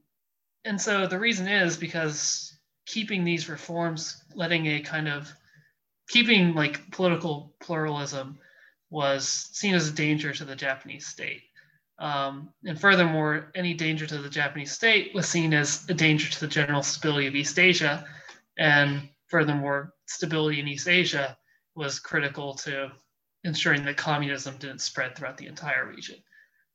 and 0.65 0.81
so 0.81 1.07
the 1.07 1.19
reason 1.19 1.49
is 1.49 1.77
because 1.77 2.57
keeping 2.87 3.25
these 3.25 3.49
reforms, 3.49 4.23
letting 4.35 4.67
a 4.67 4.81
kind 4.81 5.09
of 5.09 5.33
keeping 6.09 6.55
like 6.55 6.91
political 6.91 7.55
pluralism 7.61 8.39
was 8.93 9.49
seen 9.53 9.75
as 9.75 9.89
a 9.89 9.93
danger 9.93 10.35
to 10.35 10.45
the 10.45 10.55
Japanese 10.55 11.07
state. 11.07 11.41
Um, 11.99 12.51
and 12.65 12.79
furthermore, 12.79 13.51
any 13.55 13.73
danger 13.73 14.07
to 14.07 14.19
the 14.19 14.29
Japanese 14.29 14.73
state 14.73 15.15
was 15.15 15.27
seen 15.27 15.55
as 15.55 15.89
a 15.89 15.95
danger 15.95 16.31
to 16.31 16.41
the 16.41 16.47
general 16.47 16.83
stability 16.83 17.27
of 17.27 17.35
East 17.35 17.59
Asia. 17.59 18.05
And 18.59 19.09
furthermore, 19.29 19.95
stability 20.07 20.61
in 20.61 20.69
East 20.69 20.89
Asia 20.89 21.39
was 21.75 21.99
critical 21.99 22.55
to 22.57 22.93
ensuring 23.45 23.83
that 23.85 23.97
communism 23.97 24.57
didn't 24.59 24.83
spread 24.83 25.17
throughout 25.17 25.39
the 25.39 25.47
entire 25.47 25.89
region 25.89 26.17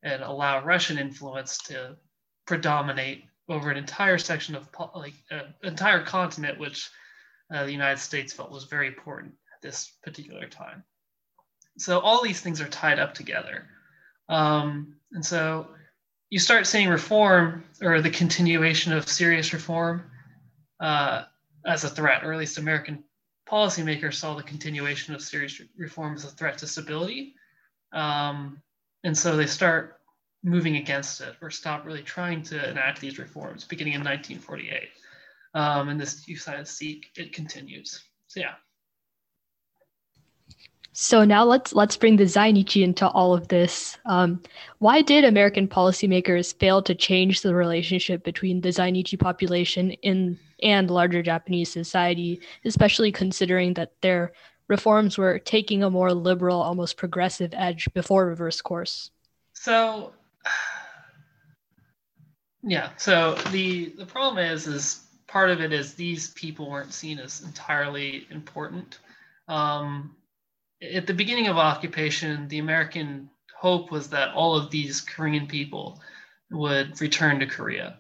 and 0.02 0.24
allow 0.24 0.66
Russian 0.66 0.98
influence 0.98 1.60
to 1.66 1.98
predominate 2.48 3.26
over 3.48 3.70
an 3.70 3.78
entire 3.78 4.18
section 4.18 4.56
of 4.56 4.68
like 4.96 5.14
an 5.30 5.40
uh, 5.40 5.68
entire 5.68 6.04
continent, 6.04 6.60
which 6.60 6.90
uh, 7.54 7.64
the 7.64 7.72
United 7.72 8.00
States 8.00 8.34
felt 8.34 8.52
was 8.52 8.64
very 8.64 8.88
important 8.88 9.34
at 9.56 9.62
this 9.62 9.92
particular 10.04 10.48
time. 10.48 10.84
So 11.78 12.00
all 12.00 12.24
these 12.24 12.42
things 12.42 12.60
are 12.62 12.68
tied 12.68 13.00
up 13.00 13.14
together. 13.14 13.68
Um, 14.30 14.96
and 15.12 15.26
so 15.26 15.68
you 16.30 16.40
start 16.40 16.68
seeing 16.68 16.90
reform 16.90 17.64
or 17.82 18.02
the 18.02 18.10
continuation 18.10 18.94
of 18.94 19.08
serious 19.08 19.54
reform 19.54 20.04
uh, 20.80 21.24
as 21.66 21.84
a 21.84 21.90
threat, 21.90 22.24
or 22.24 22.34
at 22.34 22.40
least 22.40 22.58
American 22.58 23.04
policymakers 23.50 24.16
saw 24.16 24.36
the 24.36 24.44
continuation 24.44 25.16
of 25.16 25.22
serious 25.22 25.62
reform 25.78 26.16
as 26.16 26.26
a 26.26 26.30
threat 26.30 26.58
to 26.58 26.68
stability. 26.68 27.36
Um, 27.94 28.62
and 29.04 29.18
so 29.18 29.38
they 29.38 29.46
start 29.46 30.00
moving 30.44 30.76
against 30.78 31.22
it 31.22 31.36
or 31.42 31.50
stop 31.50 31.86
really 31.86 32.04
trying 32.04 32.44
to 32.44 32.70
enact 32.70 33.00
these 33.00 33.18
reforms 33.18 33.64
beginning 33.64 33.94
in 33.94 34.02
1948. 34.02 34.90
Um, 35.54 35.90
and 35.90 36.00
this 36.00 36.28
you 36.28 36.38
to 36.38 36.66
seek 36.66 37.08
it 37.16 37.34
continues. 37.34 38.04
So 38.28 38.40
yeah. 38.42 38.56
So 41.00 41.24
now 41.24 41.44
let's 41.44 41.74
let's 41.74 41.96
bring 41.96 42.16
the 42.16 42.24
Zainichi 42.24 42.84
into 42.84 43.08
all 43.08 43.32
of 43.32 43.50
this. 43.50 44.00
Um, 44.08 44.42
why 44.80 45.04
did 45.04 45.26
American 45.26 45.68
policymakers 45.68 46.58
fail 46.58 46.82
to 46.82 46.96
change 46.96 47.42
the 47.42 47.54
relationship 47.54 48.24
between 48.24 48.62
the 48.62 48.70
Zainichi 48.70 49.20
population 49.20 49.92
in 49.92 50.40
and 50.64 50.90
larger 50.90 51.22
Japanese 51.22 51.72
society, 51.72 52.42
especially 52.66 53.12
considering 53.12 53.76
that 53.76 53.92
their 54.02 54.32
reforms 54.70 55.20
were 55.20 55.38
taking 55.38 55.84
a 55.84 55.90
more 55.92 56.16
liberal, 56.16 56.60
almost 56.60 56.98
progressive 56.98 57.54
edge 57.54 57.88
before 57.94 58.26
reverse 58.26 58.60
course? 58.60 59.12
So 59.54 60.14
yeah. 62.64 62.90
So 62.98 63.36
the 63.52 63.94
the 64.00 64.06
problem 64.08 64.44
is 64.44 64.66
is 64.66 65.04
part 65.28 65.52
of 65.52 65.62
it 65.62 65.72
is 65.72 65.94
these 65.94 66.32
people 66.32 66.72
weren't 66.72 66.92
seen 66.92 67.20
as 67.20 67.44
entirely 67.44 68.26
important. 68.32 68.98
Um, 69.48 70.16
at 70.82 71.08
the 71.08 71.14
beginning 71.14 71.48
of 71.48 71.58
occupation, 71.58 72.48
the 72.48 72.60
American 72.60 73.30
hope 73.56 73.92
was 73.92 74.10
that 74.10 74.34
all 74.34 74.56
of 74.56 74.70
these 74.70 75.02
Korean 75.02 75.48
people 75.48 76.02
would 76.52 77.00
return 77.02 77.40
to 77.40 77.46
Korea. 77.46 77.98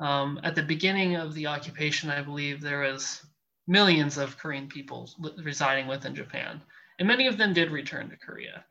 Um, 0.00 0.38
at 0.44 0.54
the 0.54 0.62
beginning 0.62 1.16
of 1.16 1.34
the 1.34 1.46
occupation, 1.46 2.10
I 2.10 2.22
believe 2.22 2.60
there 2.60 2.80
was 2.80 3.22
millions 3.66 4.18
of 4.18 4.38
Korean 4.38 4.68
people 4.68 5.10
residing 5.42 5.86
within 5.86 6.14
Japan, 6.14 6.60
and 6.98 7.08
many 7.08 7.26
of 7.26 7.36
them 7.36 7.52
did 7.52 7.70
return 7.70 8.10
to 8.10 8.16
Korea 8.16 8.64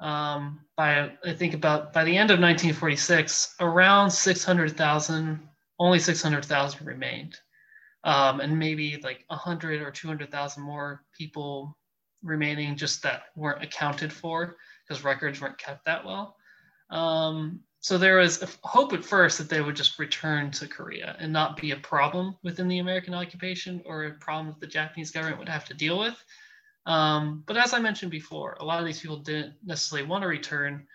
um, 0.00 0.60
by 0.76 1.12
I 1.24 1.32
think 1.32 1.54
about 1.54 1.92
by 1.92 2.04
the 2.04 2.16
end 2.16 2.30
of 2.30 2.40
1946, 2.40 3.56
around 3.60 4.10
600,000, 4.10 5.48
only 5.78 5.98
600,000 5.98 6.86
remained, 6.86 7.36
um, 8.04 8.40
and 8.40 8.58
maybe 8.58 9.00
like 9.02 9.24
100 9.28 9.80
or 9.82 9.90
200,000 9.90 10.62
more 10.62 11.02
people 11.16 11.76
remaining 12.24 12.76
just 12.76 13.02
that 13.02 13.24
weren't 13.36 13.62
accounted 13.62 14.12
for 14.12 14.56
because 14.86 15.04
records 15.04 15.40
weren't 15.40 15.58
kept 15.58 15.84
that 15.84 16.04
well. 16.04 16.36
Um, 16.90 17.60
so 17.80 17.98
there 17.98 18.16
was 18.16 18.42
hope 18.62 18.94
at 18.94 19.04
first 19.04 19.36
that 19.38 19.50
they 19.50 19.60
would 19.60 19.76
just 19.76 19.98
return 19.98 20.50
to 20.52 20.66
Korea 20.66 21.16
and 21.18 21.32
not 21.32 21.60
be 21.60 21.72
a 21.72 21.76
problem 21.76 22.36
within 22.42 22.66
the 22.66 22.78
American 22.78 23.12
occupation 23.12 23.82
or 23.84 24.04
a 24.04 24.14
problem 24.14 24.46
that 24.46 24.60
the 24.60 24.66
Japanese 24.66 25.10
government 25.10 25.38
would 25.38 25.48
have 25.50 25.66
to 25.66 25.74
deal 25.74 25.98
with. 25.98 26.16
Um, 26.86 27.42
but 27.46 27.56
as 27.56 27.74
I 27.74 27.78
mentioned 27.80 28.10
before, 28.10 28.56
a 28.60 28.64
lot 28.64 28.80
of 28.80 28.86
these 28.86 29.00
people 29.00 29.18
didn't 29.18 29.54
necessarily 29.64 30.08
want 30.08 30.22
to 30.22 30.28
return 30.28 30.86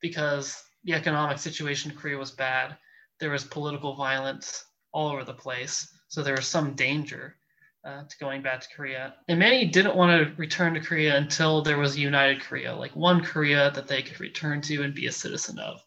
because 0.00 0.62
the 0.84 0.92
economic 0.92 1.38
situation 1.38 1.90
in 1.90 1.96
Korea 1.96 2.18
was 2.18 2.30
bad. 2.30 2.76
There 3.20 3.30
was 3.30 3.44
political 3.44 3.94
violence 3.94 4.66
all 4.92 5.10
over 5.10 5.24
the 5.24 5.32
place. 5.32 5.88
So 6.08 6.22
there 6.22 6.36
was 6.36 6.46
some 6.46 6.74
danger 6.74 7.36
uh, 7.84 8.02
to 8.08 8.18
going 8.18 8.42
back 8.42 8.60
to 8.60 8.68
Korea. 8.74 9.14
And 9.28 9.38
many 9.38 9.66
didn't 9.66 9.96
want 9.96 10.10
to 10.10 10.34
return 10.36 10.74
to 10.74 10.80
Korea 10.80 11.16
until 11.16 11.62
there 11.62 11.78
was 11.78 11.96
a 11.96 12.00
united 12.00 12.40
Korea, 12.40 12.74
like 12.74 12.94
one 12.96 13.22
Korea 13.22 13.70
that 13.72 13.86
they 13.86 14.02
could 14.02 14.20
return 14.20 14.60
to 14.62 14.82
and 14.82 14.94
be 14.94 15.06
a 15.06 15.12
citizen 15.12 15.58
of. 15.58 15.80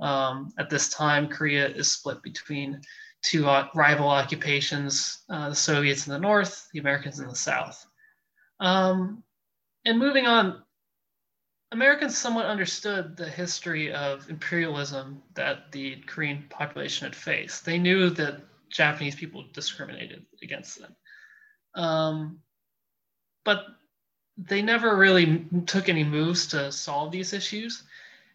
Um, 0.00 0.52
at 0.58 0.68
this 0.68 0.88
time, 0.90 1.28
Korea 1.28 1.68
is 1.68 1.92
split 1.92 2.22
between 2.22 2.80
two 3.22 3.48
uh, 3.48 3.68
rival 3.74 4.08
occupations 4.08 5.24
uh, 5.30 5.48
the 5.50 5.54
Soviets 5.54 6.06
in 6.06 6.12
the 6.12 6.18
north, 6.18 6.68
the 6.72 6.80
Americans 6.80 7.18
in 7.18 7.28
the 7.28 7.34
south. 7.34 7.84
Um, 8.60 9.22
and 9.84 9.98
moving 9.98 10.26
on, 10.26 10.62
Americans 11.72 12.16
somewhat 12.16 12.46
understood 12.46 13.16
the 13.16 13.28
history 13.28 13.92
of 13.92 14.28
imperialism 14.30 15.22
that 15.34 15.72
the 15.72 15.96
Korean 16.06 16.44
population 16.48 17.06
had 17.06 17.16
faced. 17.16 17.64
They 17.64 17.78
knew 17.78 18.10
that 18.10 18.42
Japanese 18.70 19.14
people 19.14 19.44
discriminated 19.52 20.26
against 20.42 20.80
them. 20.80 20.94
Um, 21.76 22.40
but 23.44 23.66
they 24.36 24.60
never 24.60 24.96
really 24.96 25.46
took 25.66 25.88
any 25.88 26.04
moves 26.04 26.46
to 26.48 26.72
solve 26.72 27.12
these 27.12 27.32
issues. 27.32 27.84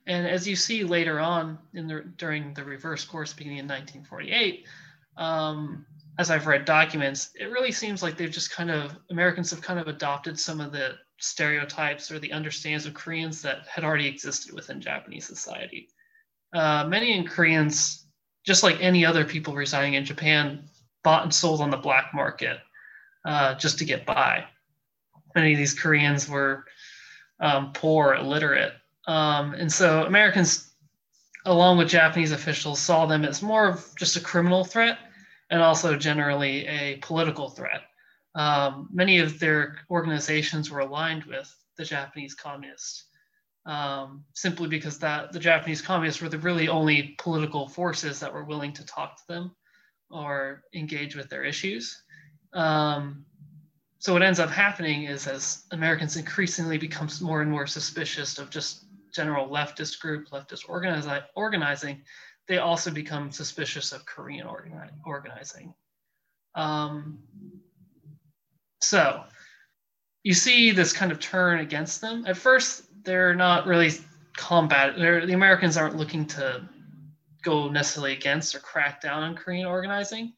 And 0.08 0.26
as 0.26 0.48
you 0.48 0.56
see 0.56 0.84
later 0.84 1.20
on 1.20 1.60
in 1.74 1.88
the 1.88 2.02
during 2.18 2.54
the 2.54 2.64
reverse 2.64 3.06
course 3.06 3.34
beginning 3.34 3.60
in 3.60 3.68
1948, 3.68 4.66
um, 5.18 5.86
as 6.18 6.32
I've 6.32 6.48
read 6.48 6.66
documents, 6.66 7.30
it 7.40 7.46
really 7.46 7.72
seems 7.72 8.02
like 8.02 8.18
they've 8.18 8.32
just 8.32 8.52
kind 8.52 8.72
of 8.72 8.96
Americans 9.12 9.52
have 9.52 9.62
kind 9.62 9.80
of 9.80 9.88
adopted 9.88 10.40
some 10.40 10.60
of 10.60 10.72
the 10.72 10.96
stereotypes 11.20 12.12
or 12.12 12.18
the 12.18 12.32
understandings 12.32 12.88
of 12.88 12.96
Koreans 12.96 13.42
that 13.44 13.68
had 13.68 13.84
already 13.84 14.08
existed 14.08 14.54
within 14.54 14.82
Japanese 14.82 15.28
society. 15.28 15.88
Uh, 16.54 16.86
many 16.88 17.16
in 17.16 17.28
Koreans, 17.28 18.08
just 18.44 18.64
like 18.64 18.78
any 18.82 19.06
other 19.06 19.24
people 19.24 19.54
residing 19.54 19.94
in 19.94 20.04
Japan, 20.04 20.68
bought 21.04 21.24
and 21.24 21.34
sold 21.34 21.62
on 21.62 21.70
the 21.70 21.78
black 21.78 22.12
market 22.14 22.60
uh, 23.26 23.56
just 23.56 23.80
to 23.80 23.86
get 23.86 24.06
by. 24.06 24.46
Many 25.36 25.54
of 25.54 25.58
these 25.58 25.78
Koreans 25.78 26.28
were 26.28 26.66
um, 27.40 27.72
poor, 27.74 28.16
illiterate, 28.16 28.74
um, 29.08 29.54
and 29.54 29.72
so 29.72 30.06
Americans, 30.06 30.74
along 31.46 31.78
with 31.78 31.90
Japanese 31.90 32.32
officials, 32.32 32.80
saw 32.80 33.06
them 33.06 33.26
as 33.26 33.42
more 33.42 33.68
of 33.68 33.86
just 33.98 34.16
a 34.16 34.22
criminal 34.22 34.64
threat 34.64 35.00
and 35.50 35.62
also 35.62 35.96
generally 35.96 36.66
a 36.68 36.98
political 36.98 37.50
threat. 37.50 37.82
Um, 38.36 38.88
many 38.92 39.20
of 39.20 39.40
their 39.40 39.78
organizations 39.90 40.72
were 40.72 40.80
aligned 40.80 41.26
with 41.26 41.54
the 41.78 41.84
Japanese 41.84 42.34
communists, 42.34 43.06
um, 43.66 44.24
simply 44.34 44.68
because 44.68 44.98
that 45.00 45.34
the 45.34 45.40
Japanese 45.40 45.82
communists 45.82 46.22
were 46.22 46.30
the 46.30 46.38
really 46.38 46.70
only 46.70 47.16
political 47.18 47.68
forces 47.68 48.20
that 48.20 48.34
were 48.34 48.46
willing 48.46 48.72
to 48.74 48.86
talk 48.86 49.18
to 49.18 49.24
them 49.28 49.56
or 50.10 50.64
engage 50.74 51.16
with 51.16 51.30
their 51.30 51.44
issues. 51.44 52.04
Um, 52.54 53.26
so 54.00 54.14
what 54.14 54.24
ends 54.24 54.40
up 54.40 54.50
happening 54.50 55.04
is 55.04 55.28
as 55.28 55.64
Americans 55.72 56.18
increasingly 56.18 56.78
becomes 56.78 57.22
more 57.22 57.42
and 57.42 57.52
more 57.52 57.68
suspicious 57.68 58.40
of 58.40 58.50
just 58.50 58.86
general 59.14 59.48
leftist 59.48 60.00
group, 60.00 60.30
leftist 60.30 60.66
organizi- 60.68 61.24
organizing, 61.36 62.02
they 62.48 62.58
also 62.58 62.92
become 62.92 63.32
suspicious 63.32 63.92
of 63.92 64.06
Korean 64.06 64.48
organi- 64.48 64.90
organizing. 65.06 65.74
Um, 66.56 67.20
so 68.80 69.24
you 70.24 70.34
see 70.34 70.72
this 70.72 70.94
kind 70.94 71.12
of 71.12 71.20
turn 71.20 71.60
against 71.60 72.02
them. 72.02 72.26
At 72.28 72.38
first, 72.38 72.86
they're 73.04 73.36
not 73.36 73.68
really 73.68 73.92
combat. 74.36 74.96
They're, 74.98 75.26
the 75.26 75.34
Americans 75.34 75.78
aren't 75.78 75.96
looking 75.96 76.26
to 76.28 76.68
go 77.44 77.70
necessarily 77.70 78.14
against 78.14 78.56
or 78.56 78.60
crack 78.60 79.02
down 79.02 79.24
on 79.24 79.36
Korean 79.36 79.66
organizing. 79.66 80.34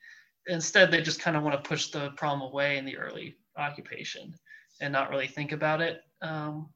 Instead, 0.47 0.91
they 0.91 1.01
just 1.01 1.21
kind 1.21 1.37
of 1.37 1.43
want 1.43 1.61
to 1.61 1.67
push 1.67 1.87
the 1.87 2.11
problem 2.11 2.41
away 2.41 2.77
in 2.77 2.85
the 2.85 2.97
early 2.97 3.37
occupation 3.57 4.33
and 4.81 4.91
not 4.91 5.09
really 5.09 5.27
think 5.27 5.51
about 5.51 5.81
it. 5.81 6.01
Um, 6.21 6.69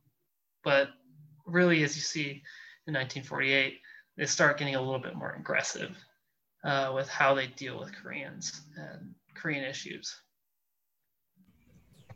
but 0.64 0.90
really, 1.46 1.84
as 1.84 1.96
you 1.96 2.02
see 2.02 2.44
in 2.88 2.94
1948, 2.94 3.80
they 4.18 4.26
start 4.26 4.58
getting 4.58 4.76
a 4.76 4.82
little 4.82 5.00
bit 5.00 5.16
more 5.16 5.36
aggressive 5.38 5.96
uh, 6.64 6.92
with 6.96 7.08
how 7.10 7.34
they 7.34 7.48
deal 7.48 7.80
with 7.80 7.96
Koreans 7.96 8.62
and 8.78 9.14
Korean 9.36 9.64
issues. 9.64 10.16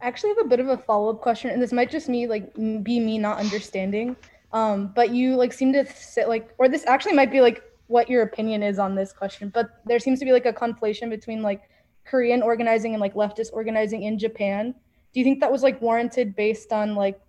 I 0.02 0.08
actually 0.08 0.30
have 0.30 0.46
a 0.46 0.50
bit 0.50 0.60
of 0.60 0.70
a 0.70 0.78
follow-up 0.78 1.22
question, 1.22 1.52
and 1.52 1.62
this 1.62 1.72
might 1.72 1.92
just 1.92 2.10
me 2.10 2.28
like 2.28 2.54
be 2.56 3.00
me 3.00 3.18
not 3.18 3.38
understanding. 3.38 4.16
Um, 4.54 4.92
but 4.96 5.12
you 5.12 5.36
like 5.36 5.54
seem 5.54 5.72
to 5.74 5.86
sit 5.86 6.28
like, 6.28 6.54
or 6.58 6.68
this 6.68 6.86
actually 6.86 7.14
might 7.14 7.32
be 7.32 7.40
like 7.40 7.64
what 7.92 8.10
your 8.10 8.24
opinion 8.24 8.64
is 8.64 8.80
on 8.80 8.96
this 8.96 9.12
question. 9.12 9.50
But 9.50 9.82
there 9.86 10.00
seems 10.00 10.20
to 10.20 10.26
be 10.26 10.32
like 10.32 10.46
a 10.46 10.54
conflation 10.54 11.10
between 11.10 11.42
like 11.42 11.70
Korean 12.06 12.42
organizing 12.42 12.94
and 12.94 13.02
like 13.02 13.14
leftist 13.14 13.50
organizing 13.52 14.04
in 14.04 14.18
Japan. 14.18 14.74
Do 15.14 15.20
you 15.20 15.26
think 15.26 15.42
that 15.42 15.52
was 15.52 15.62
like 15.62 15.82
warranted 15.82 16.36
based 16.36 16.72
on 16.72 16.96
like 16.96 17.20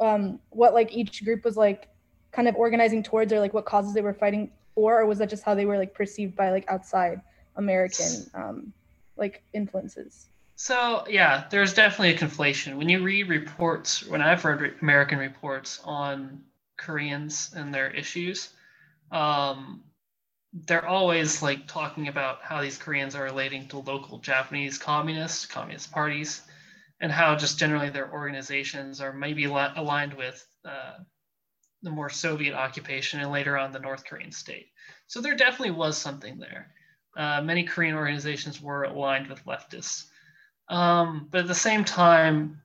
um, 0.00 0.40
what 0.50 0.74
like 0.74 0.92
each 0.92 1.24
group 1.24 1.44
was 1.44 1.56
like 1.56 1.88
kind 2.32 2.48
of 2.48 2.56
organizing 2.56 3.02
towards, 3.02 3.32
or 3.32 3.38
like 3.38 3.54
what 3.54 3.64
causes 3.64 3.94
they 3.94 4.02
were 4.02 4.12
fighting 4.12 4.50
for, 4.74 5.00
or 5.00 5.06
was 5.06 5.18
that 5.18 5.30
just 5.30 5.44
how 5.44 5.54
they 5.54 5.66
were 5.66 5.78
like 5.78 5.94
perceived 5.94 6.34
by 6.34 6.50
like 6.50 6.64
outside 6.68 7.20
American 7.56 8.26
um, 8.34 8.72
like 9.16 9.44
influences? 9.54 10.28
So 10.56 11.04
yeah, 11.08 11.44
there's 11.48 11.74
definitely 11.74 12.14
a 12.14 12.18
conflation. 12.18 12.76
When 12.76 12.88
you 12.88 13.04
read 13.04 13.28
reports, 13.28 14.04
when 14.04 14.20
I've 14.20 14.44
read 14.44 14.74
American 14.82 15.18
reports 15.18 15.80
on 15.84 16.42
Koreans 16.76 17.52
and 17.54 17.72
their 17.72 17.90
issues, 17.90 18.50
um, 19.12 19.84
they're 20.52 20.86
always 20.86 21.42
like 21.42 21.66
talking 21.66 22.08
about 22.08 22.38
how 22.42 22.62
these 22.62 22.78
Koreans 22.78 23.14
are 23.14 23.24
relating 23.24 23.68
to 23.68 23.78
local 23.78 24.18
Japanese 24.18 24.78
communists, 24.78 25.46
communist 25.46 25.92
parties, 25.92 26.42
and 27.00 27.12
how 27.12 27.36
just 27.36 27.58
generally 27.58 27.90
their 27.90 28.10
organizations 28.12 29.00
are 29.00 29.12
maybe 29.12 29.44
aligned 29.44 30.14
with 30.14 30.46
uh, 30.64 30.94
the 31.82 31.90
more 31.90 32.10
Soviet 32.10 32.54
occupation 32.54 33.20
and 33.20 33.30
later 33.30 33.56
on 33.56 33.72
the 33.72 33.78
North 33.78 34.04
Korean 34.04 34.32
state. 34.32 34.66
So 35.06 35.20
there 35.20 35.36
definitely 35.36 35.72
was 35.72 35.96
something 35.96 36.38
there. 36.38 36.72
Uh, 37.16 37.40
many 37.42 37.64
Korean 37.64 37.94
organizations 37.94 38.60
were 38.60 38.84
aligned 38.84 39.28
with 39.28 39.44
leftists. 39.44 40.06
Um, 40.68 41.28
but 41.30 41.42
at 41.42 41.46
the 41.46 41.54
same 41.54 41.84
time, 41.84 42.60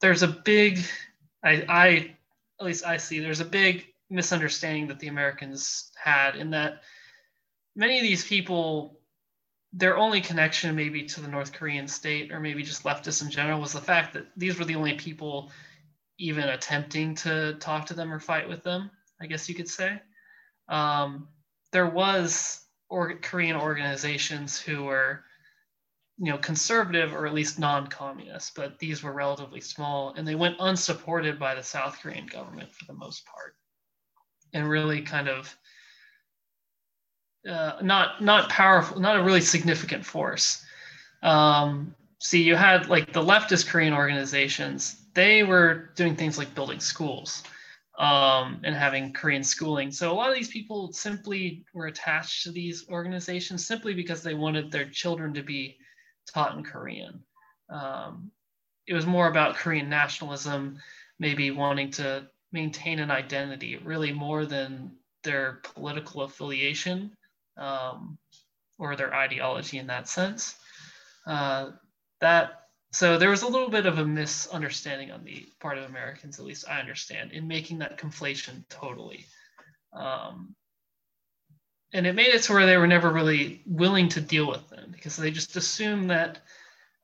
there's 0.00 0.22
a 0.22 0.28
big, 0.28 0.80
I, 1.42 1.64
I, 1.68 2.16
at 2.60 2.66
least 2.66 2.86
I 2.86 2.96
see, 2.96 3.20
there's 3.20 3.40
a 3.40 3.44
big 3.44 3.86
misunderstanding 4.10 4.88
that 4.88 4.98
the 4.98 5.08
Americans 5.08 5.90
had 6.02 6.36
in 6.36 6.50
that 6.50 6.82
many 7.76 7.98
of 7.98 8.02
these 8.02 8.24
people, 8.24 9.00
their 9.72 9.96
only 9.96 10.20
connection 10.20 10.74
maybe 10.74 11.04
to 11.04 11.20
the 11.20 11.28
North 11.28 11.52
Korean 11.52 11.88
state 11.88 12.32
or 12.32 12.40
maybe 12.40 12.62
just 12.62 12.84
leftists 12.84 13.22
in 13.22 13.30
general 13.30 13.60
was 13.60 13.72
the 13.72 13.80
fact 13.80 14.14
that 14.14 14.26
these 14.36 14.58
were 14.58 14.64
the 14.64 14.76
only 14.76 14.94
people 14.94 15.50
even 16.18 16.44
attempting 16.44 17.14
to 17.16 17.54
talk 17.54 17.86
to 17.86 17.94
them 17.94 18.12
or 18.12 18.20
fight 18.20 18.48
with 18.48 18.62
them, 18.62 18.90
I 19.20 19.26
guess 19.26 19.48
you 19.48 19.54
could 19.54 19.68
say. 19.68 20.00
Um, 20.68 21.28
there 21.72 21.88
was 21.88 22.64
or, 22.88 23.16
Korean 23.16 23.56
organizations 23.56 24.58
who 24.60 24.84
were 24.84 25.24
you 26.18 26.30
know 26.30 26.38
conservative 26.38 27.12
or 27.12 27.26
at 27.26 27.34
least 27.34 27.58
non-communist 27.58 28.54
but 28.54 28.78
these 28.78 29.02
were 29.02 29.12
relatively 29.12 29.60
small 29.60 30.14
and 30.16 30.26
they 30.26 30.36
went 30.36 30.56
unsupported 30.60 31.40
by 31.40 31.56
the 31.56 31.62
south 31.62 31.98
korean 32.00 32.26
government 32.26 32.70
for 32.72 32.84
the 32.84 32.92
most 32.92 33.26
part 33.26 33.56
and 34.52 34.68
really 34.68 35.02
kind 35.02 35.28
of 35.28 35.56
uh, 37.48 37.78
not 37.82 38.22
not 38.22 38.48
powerful 38.48 39.00
not 39.00 39.16
a 39.16 39.22
really 39.22 39.40
significant 39.40 40.04
force. 40.04 40.64
Um, 41.22 41.94
see 42.18 42.42
you 42.42 42.56
had 42.56 42.88
like 42.88 43.12
the 43.12 43.22
leftist 43.22 43.68
korean 43.68 43.92
organizations 43.92 44.96
they 45.14 45.42
were 45.42 45.90
doing 45.94 46.16
things 46.16 46.38
like 46.38 46.54
building 46.54 46.80
schools 46.80 47.42
um, 47.98 48.60
and 48.64 48.74
having 48.74 49.12
korean 49.12 49.44
schooling. 49.44 49.90
So 49.92 50.10
a 50.10 50.14
lot 50.14 50.28
of 50.28 50.34
these 50.34 50.48
people 50.48 50.92
simply 50.92 51.64
were 51.72 51.86
attached 51.86 52.42
to 52.44 52.50
these 52.50 52.88
organizations 52.88 53.66
simply 53.66 53.94
because 53.94 54.22
they 54.22 54.34
wanted 54.34 54.70
their 54.70 54.86
children 54.86 55.32
to 55.34 55.42
be 55.42 55.76
taught 56.32 56.56
in 56.56 56.64
Korean. 56.64 57.22
Um, 57.68 58.30
it 58.86 58.94
was 58.94 59.06
more 59.06 59.28
about 59.28 59.56
Korean 59.56 59.88
nationalism, 59.88 60.78
maybe 61.18 61.50
wanting 61.50 61.90
to 61.92 62.28
maintain 62.52 62.98
an 62.98 63.10
identity, 63.10 63.76
really 63.78 64.12
more 64.12 64.44
than 64.44 64.92
their 65.22 65.60
political 65.74 66.22
affiliation 66.22 67.16
um, 67.56 68.18
or 68.78 68.96
their 68.96 69.14
ideology 69.14 69.78
in 69.78 69.86
that 69.88 70.08
sense. 70.08 70.56
Uh, 71.26 71.70
that 72.20 72.60
so 72.92 73.18
there 73.18 73.30
was 73.30 73.42
a 73.42 73.48
little 73.48 73.70
bit 73.70 73.86
of 73.86 73.98
a 73.98 74.04
misunderstanding 74.04 75.10
on 75.10 75.24
the 75.24 75.48
part 75.58 75.78
of 75.78 75.84
Americans, 75.84 76.38
at 76.38 76.44
least 76.44 76.68
I 76.68 76.78
understand, 76.78 77.32
in 77.32 77.48
making 77.48 77.78
that 77.78 77.98
conflation 77.98 78.64
totally. 78.68 79.26
Um, 79.92 80.54
and 81.92 82.06
it 82.06 82.14
made 82.14 82.28
it 82.28 82.42
to 82.44 82.52
where 82.52 82.66
they 82.66 82.76
were 82.76 82.86
never 82.86 83.10
really 83.10 83.62
willing 83.66 84.08
to 84.10 84.20
deal 84.20 84.48
with 84.48 84.68
them 84.68 84.90
because 84.92 85.16
they 85.16 85.32
just 85.32 85.56
assumed 85.56 86.10
that 86.10 86.38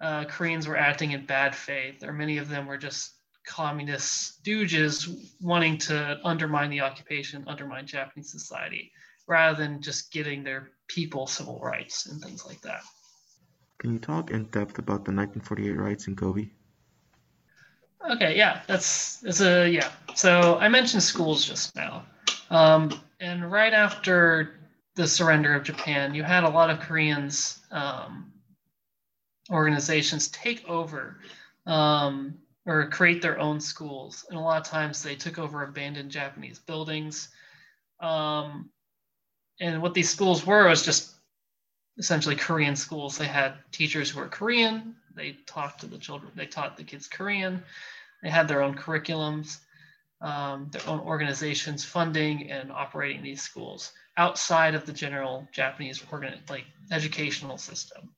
uh, 0.01 0.25
Koreans 0.27 0.69
were 0.69 0.77
acting 0.77 1.11
in 1.11 1.27
bad 1.27 1.55
faith, 1.57 2.05
or 2.05 2.13
many 2.13 2.39
of 2.39 2.49
them 2.49 2.67
were 2.67 2.79
just 2.79 3.15
communist 3.45 4.45
stooges 4.45 5.09
wanting 5.41 5.77
to 5.79 6.21
undermine 6.25 6.71
the 6.71 6.83
occupation, 6.83 7.45
undermine 7.49 7.87
Japanese 7.87 8.31
society, 8.31 8.93
rather 9.31 9.57
than 9.63 9.81
just 9.81 10.13
getting 10.13 10.43
their 10.43 10.73
people 10.89 11.27
civil 11.27 11.61
rights 11.61 12.07
and 12.07 12.21
things 12.21 12.45
like 12.45 12.61
that. 12.63 12.83
Can 13.79 13.93
you 13.93 13.99
talk 14.01 14.33
in 14.33 14.45
depth 14.47 14.79
about 14.79 15.05
the 15.07 15.15
1948 15.15 15.71
riots 15.79 16.07
in 16.09 16.17
Kobe? 16.17 16.51
Okay, 18.11 18.37
yeah, 18.37 18.63
that's 18.67 19.21
that's 19.21 19.41
a 19.41 19.69
yeah. 19.69 19.89
So 20.15 20.59
I 20.59 20.69
mentioned 20.69 21.03
schools 21.03 21.45
just 21.45 21.77
now, 21.77 22.07
um, 22.51 22.91
and 23.21 23.51
right 23.51 23.73
after 23.73 24.59
the 24.97 25.07
surrender 25.07 25.55
of 25.55 25.63
Japan, 25.63 26.15
you 26.15 26.23
had 26.23 26.45
a 26.45 26.49
lot 26.49 26.71
of 26.71 26.81
Koreans 26.81 27.61
um, 27.71 28.33
organizations 29.51 30.29
take 30.29 30.67
over 30.69 31.21
um, 31.67 32.35
or 32.67 32.89
create 32.89 33.23
their 33.23 33.39
own 33.39 33.61
schools, 33.61 34.25
and 34.29 34.39
a 34.39 34.43
lot 34.43 34.61
of 34.61 34.67
times 34.67 35.03
they 35.03 35.15
took 35.15 35.39
over 35.39 35.63
abandoned 35.63 36.11
Japanese 36.11 36.59
buildings. 36.59 37.29
Um, 38.01 38.71
and 39.61 39.83
what 39.83 39.95
these 39.95 40.11
schools 40.11 40.45
were 40.47 40.69
was 40.69 40.85
just 40.85 41.13
essentially 41.99 42.35
Korean 42.35 42.75
schools. 42.75 43.19
They 43.19 43.27
had 43.27 43.55
teachers 43.73 44.11
who 44.11 44.21
were 44.21 44.29
Korean. 44.29 44.97
They 45.15 45.37
talked 45.47 45.81
to 45.81 45.87
the 45.87 45.99
children. 45.99 46.33
They 46.35 46.47
taught 46.47 46.77
the 46.77 46.85
kids 46.85 47.07
Korean. 47.07 47.63
They 48.23 48.31
had 48.31 48.49
their 48.49 48.63
own 48.63 48.75
curriculums, 48.75 49.59
um, 50.23 50.69
their 50.73 50.87
own 50.89 51.01
organizations 51.01 51.85
funding 51.85 52.51
and 52.51 52.73
operating 52.73 53.23
these 53.23 53.43
schools 53.43 53.93
outside 54.17 54.75
of 54.75 54.87
the 54.87 54.93
general 54.93 55.47
Japanese 55.53 56.03
organ, 56.11 56.41
like 56.49 56.65
educational 56.91 57.59
system. 57.59 58.15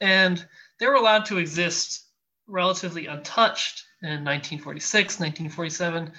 And 0.00 0.44
they 0.78 0.86
were 0.86 0.94
allowed 0.94 1.26
to 1.26 1.38
exist 1.38 2.06
relatively 2.46 3.06
untouched 3.06 3.84
in 4.02 4.24
1946, 4.24 5.20
1947, 5.20 6.12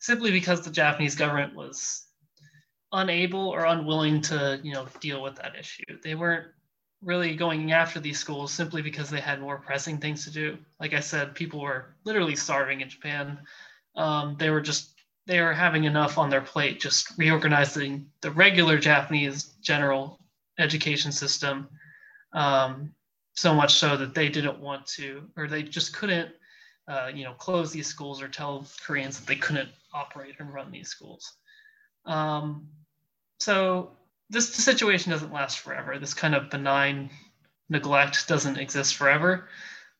simply 0.00 0.30
because 0.30 0.62
the 0.62 0.70
Japanese 0.70 1.14
government 1.14 1.54
was 1.54 2.07
unable 2.92 3.48
or 3.48 3.64
unwilling 3.66 4.20
to, 4.22 4.60
you 4.62 4.72
know, 4.72 4.86
deal 5.00 5.22
with 5.22 5.36
that 5.36 5.56
issue. 5.56 5.84
They 6.02 6.14
weren't 6.14 6.46
really 7.02 7.36
going 7.36 7.72
after 7.72 8.00
these 8.00 8.18
schools 8.18 8.52
simply 8.52 8.82
because 8.82 9.08
they 9.10 9.20
had 9.20 9.40
more 9.40 9.58
pressing 9.58 9.98
things 9.98 10.24
to 10.24 10.30
do. 10.30 10.58
Like 10.80 10.94
I 10.94 11.00
said, 11.00 11.34
people 11.34 11.60
were 11.60 11.94
literally 12.04 12.36
starving 12.36 12.80
in 12.80 12.88
Japan. 12.88 13.38
Um, 13.94 14.36
they 14.38 14.50
were 14.50 14.60
just 14.60 14.94
they 15.26 15.40
were 15.42 15.52
having 15.52 15.84
enough 15.84 16.16
on 16.16 16.30
their 16.30 16.40
plate 16.40 16.80
just 16.80 17.12
reorganizing 17.18 18.06
the 18.22 18.30
regular 18.30 18.78
Japanese 18.78 19.44
general 19.60 20.18
education 20.58 21.12
system. 21.12 21.68
Um, 22.32 22.94
so 23.34 23.54
much 23.54 23.74
so 23.74 23.96
that 23.96 24.14
they 24.14 24.28
didn't 24.28 24.58
want 24.58 24.86
to, 24.86 25.22
or 25.36 25.46
they 25.46 25.62
just 25.62 25.94
couldn't, 25.94 26.30
uh, 26.88 27.10
you 27.14 27.24
know, 27.24 27.34
close 27.34 27.70
these 27.70 27.86
schools 27.86 28.20
or 28.20 28.28
tell 28.28 28.66
Koreans 28.84 29.18
that 29.18 29.26
they 29.26 29.36
couldn't 29.36 29.68
operate 29.92 30.34
and 30.40 30.52
run 30.52 30.70
these 30.72 30.88
schools. 30.88 31.34
Um, 32.06 32.66
so 33.38 33.90
this 34.30 34.52
situation 34.52 35.12
doesn't 35.12 35.32
last 35.32 35.60
forever. 35.60 35.98
This 35.98 36.14
kind 36.14 36.34
of 36.34 36.50
benign 36.50 37.10
neglect 37.68 38.28
doesn't 38.28 38.58
exist 38.58 38.96
forever. 38.96 39.48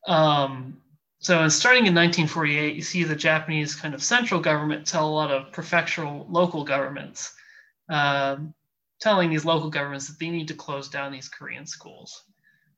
Um, 0.07 0.77
so 1.19 1.43
in 1.43 1.49
starting 1.49 1.85
in 1.85 1.95
1948, 1.95 2.75
you 2.75 2.81
see 2.81 3.03
the 3.03 3.15
Japanese 3.15 3.75
kind 3.75 3.93
of 3.93 4.03
central 4.03 4.39
government 4.39 4.87
tell 4.87 5.07
a 5.07 5.11
lot 5.11 5.31
of 5.31 5.51
prefectural 5.51 6.25
local 6.29 6.63
governments, 6.63 7.33
um, 7.89 8.53
telling 9.01 9.29
these 9.29 9.45
local 9.45 9.69
governments 9.69 10.07
that 10.07 10.19
they 10.19 10.29
need 10.29 10.47
to 10.47 10.53
close 10.53 10.89
down 10.89 11.11
these 11.11 11.27
Korean 11.27 11.65
schools 11.65 12.23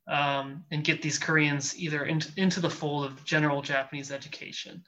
um, 0.07 0.63
and 0.71 0.83
get 0.83 1.01
these 1.01 1.19
Koreans 1.19 1.77
either 1.77 2.05
into, 2.05 2.31
into 2.37 2.59
the 2.59 2.69
fold 2.69 3.05
of 3.05 3.23
general 3.25 3.61
Japanese 3.61 4.11
education. 4.11 4.83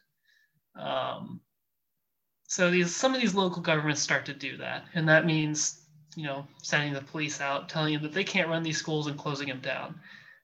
Um, 0.80 1.42
so 2.54 2.70
these 2.70 2.96
some 2.96 3.16
of 3.16 3.22
these 3.22 3.34
local 3.36 3.62
governments 3.62 4.02
start 4.02 4.26
to 4.28 4.34
do 4.34 4.58
that, 4.58 4.86
and 4.94 5.10
that 5.10 5.26
means 5.26 5.84
you 6.16 6.24
know, 6.24 6.46
sending 6.62 6.94
the 6.94 7.02
police 7.02 7.42
out, 7.42 7.70
telling 7.70 7.94
them 7.94 8.04
that 8.04 8.14
they 8.14 8.24
can't 8.24 8.50
run 8.50 8.64
these 8.64 8.78
schools 8.78 9.08
and 9.08 9.18
closing 9.18 9.48
them 9.48 9.60
down, 9.60 10.00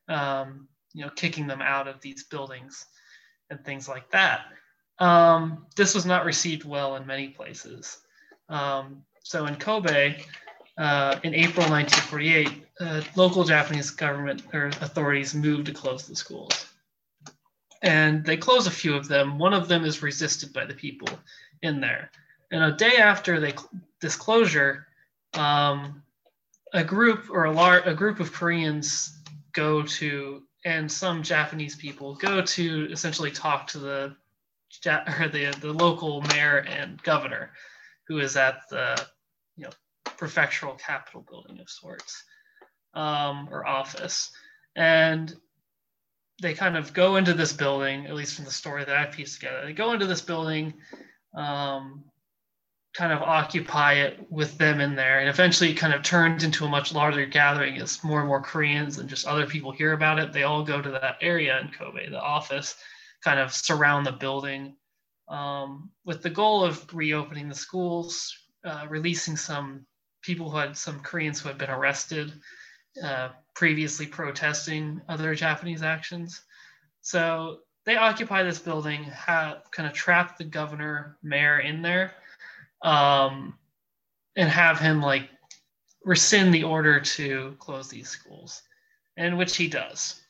um, 0.07 0.67
you 0.93 1.03
know, 1.03 1.11
kicking 1.11 1.47
them 1.47 1.61
out 1.61 1.87
of 1.87 2.01
these 2.01 2.23
buildings 2.23 2.85
and 3.49 3.63
things 3.63 3.87
like 3.87 4.09
that. 4.11 4.45
Um, 4.99 5.67
this 5.75 5.95
was 5.95 6.05
not 6.05 6.25
received 6.25 6.65
well 6.65 6.95
in 6.95 7.05
many 7.05 7.29
places. 7.29 7.99
Um, 8.49 9.03
so 9.23 9.45
in 9.45 9.55
Kobe, 9.55 10.23
uh, 10.77 11.19
in 11.23 11.35
April 11.35 11.69
1948, 11.69 12.65
uh, 12.79 13.01
local 13.15 13.43
Japanese 13.43 13.91
government 13.91 14.43
or 14.53 14.67
authorities 14.81 15.35
moved 15.35 15.67
to 15.67 15.73
close 15.73 16.07
the 16.07 16.15
schools. 16.15 16.65
And 17.81 18.25
they 18.25 18.35
close 18.35 18.67
a 18.67 18.71
few 18.71 18.93
of 18.93 19.07
them. 19.07 19.37
One 19.37 19.53
of 19.53 19.69
them 19.69 19.85
is 19.85 20.01
resisted 20.03 20.51
by 20.51 20.65
the 20.65 20.73
people 20.73 21.07
in 21.61 21.79
there. 21.79 22.11
And 22.51 22.63
a 22.63 22.71
day 22.75 22.97
after 22.97 23.39
the 23.39 23.53
disclosure, 23.99 24.87
um, 25.33 26.03
a 26.73 26.83
group 26.83 27.29
or 27.29 27.45
a 27.45 27.51
large 27.51 27.85
a 27.85 27.93
group 27.93 28.19
of 28.19 28.31
Koreans 28.31 29.17
go 29.53 29.83
to 29.83 30.43
and 30.65 30.91
some 30.91 31.23
Japanese 31.23 31.75
people 31.75 32.15
go 32.15 32.41
to 32.41 32.91
essentially 32.91 33.31
talk 33.31 33.67
to 33.67 33.79
the 33.79 34.15
or 35.19 35.27
the 35.29 35.55
the 35.61 35.73
local 35.73 36.21
mayor 36.21 36.65
and 36.67 37.01
governor, 37.03 37.51
who 38.07 38.19
is 38.19 38.35
at 38.35 38.61
the 38.69 39.05
you 39.55 39.65
know 39.65 39.71
prefectural 40.05 40.79
capital 40.79 41.25
building 41.29 41.59
of 41.59 41.69
sorts 41.69 42.23
um, 42.93 43.47
or 43.51 43.65
office, 43.65 44.31
and 44.75 45.35
they 46.41 46.53
kind 46.53 46.77
of 46.77 46.93
go 46.93 47.17
into 47.17 47.33
this 47.33 47.53
building, 47.53 48.05
at 48.05 48.15
least 48.15 48.35
from 48.35 48.45
the 48.45 48.51
story 48.51 48.85
that 48.85 48.95
I 48.95 49.05
pieced 49.05 49.39
together. 49.39 49.65
They 49.65 49.73
go 49.73 49.93
into 49.93 50.05
this 50.05 50.21
building. 50.21 50.73
Um, 51.33 52.03
kind 52.95 53.13
of 53.13 53.21
occupy 53.21 53.93
it 53.93 54.19
with 54.29 54.57
them 54.57 54.81
in 54.81 54.95
there. 54.95 55.19
And 55.19 55.29
eventually 55.29 55.69
it 55.71 55.75
kind 55.75 55.93
of 55.93 56.01
turns 56.01 56.43
into 56.43 56.65
a 56.65 56.69
much 56.69 56.91
larger 56.91 57.25
gathering 57.25 57.77
as 57.77 58.03
more 58.03 58.19
and 58.19 58.27
more 58.27 58.41
Koreans 58.41 58.97
and 58.97 59.07
just 59.07 59.27
other 59.27 59.45
people 59.45 59.71
hear 59.71 59.93
about 59.93 60.19
it. 60.19 60.33
They 60.33 60.43
all 60.43 60.63
go 60.63 60.81
to 60.81 60.91
that 60.91 61.17
area 61.21 61.59
in 61.59 61.69
Kobe, 61.69 62.09
the 62.09 62.19
office, 62.19 62.75
kind 63.23 63.39
of 63.39 63.53
surround 63.53 64.05
the 64.05 64.11
building 64.11 64.75
um, 65.29 65.91
with 66.05 66.23
the 66.23 66.29
goal 66.29 66.63
of 66.63 66.91
reopening 66.93 67.47
the 67.47 67.55
schools, 67.55 68.35
uh, 68.65 68.85
releasing 68.89 69.37
some 69.37 69.85
people 70.21 70.49
who 70.49 70.57
had 70.57 70.75
some 70.75 70.99
Koreans 70.99 71.39
who 71.39 71.47
had 71.47 71.57
been 71.57 71.69
arrested 71.69 72.33
uh, 73.03 73.29
previously 73.55 74.07
protesting 74.07 74.99
other 75.07 75.35
Japanese 75.35 75.83
actions. 75.83 76.41
So 77.01 77.59
they 77.89 77.97
occupy 77.97 78.43
this 78.43 78.59
building, 78.59 79.03
have 79.05 79.63
kind 79.71 79.87
of 79.87 79.93
trap 79.95 80.37
the 80.37 80.43
governor, 80.43 81.17
mayor 81.23 81.57
in 81.57 81.81
there 81.81 82.11
um, 82.83 83.57
and 84.35 84.47
have 84.47 84.79
him 84.79 85.01
like 85.01 85.27
rescind 86.05 86.53
the 86.53 86.63
order 86.63 86.99
to 86.99 87.55
close 87.57 87.89
these 87.89 88.07
schools, 88.07 88.61
and 89.17 89.35
which 89.35 89.55
he 89.55 89.67
does. 89.67 90.21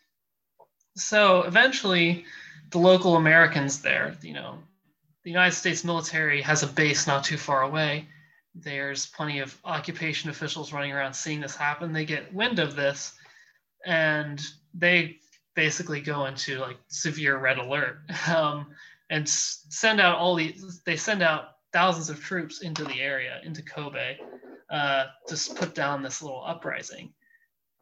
So 0.96 1.42
eventually, 1.42 2.24
the 2.70 2.78
local 2.78 3.18
Americans 3.18 3.82
there, 3.82 4.16
you 4.22 4.34
know, 4.34 4.60
the 5.26 5.30
United 5.30 5.54
States 5.54 5.84
military 5.84 6.42
has 6.42 6.64
a 6.64 6.68
base 6.68 7.08
not 7.08 7.26
too 7.26 7.36
far 7.36 7.64
away. 7.64 8.08
There's 8.56 9.08
plenty 9.08 9.40
of 9.40 9.58
occupation 9.66 10.30
officials 10.30 10.72
running 10.72 10.94
around 10.94 11.14
seeing 11.14 11.42
this 11.42 11.58
happen. 11.58 11.92
They 11.92 12.06
get 12.06 12.34
wind 12.34 12.58
of 12.60 12.78
this 12.78 13.16
and 13.86 14.42
they 14.74 15.20
basically 15.60 16.00
go 16.00 16.26
into 16.26 16.58
like 16.60 16.78
severe 16.88 17.38
red 17.38 17.58
alert 17.58 18.00
um, 18.34 18.68
and 19.10 19.28
send 19.28 20.00
out 20.00 20.18
all 20.18 20.34
these, 20.34 20.82
they 20.86 20.96
send 20.96 21.22
out 21.22 21.56
thousands 21.74 22.10
of 22.10 22.22
troops 22.22 22.62
into 22.62 22.86
the 22.86 23.02
area, 23.02 23.42
into 23.44 23.62
Kobe, 23.62 24.16
uh, 24.70 25.08
to 25.28 25.54
put 25.56 25.76
down 25.76 26.02
this 26.02 26.22
little 26.22 26.42
uprising, 26.46 27.12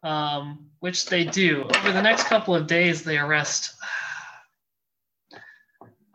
um, 0.02 0.66
which 0.80 1.06
they 1.06 1.24
do. 1.24 1.66
Over 1.76 1.92
the 1.92 2.02
next 2.02 2.24
couple 2.24 2.56
of 2.56 2.66
days, 2.66 3.04
they 3.04 3.20
arrest, 3.20 3.76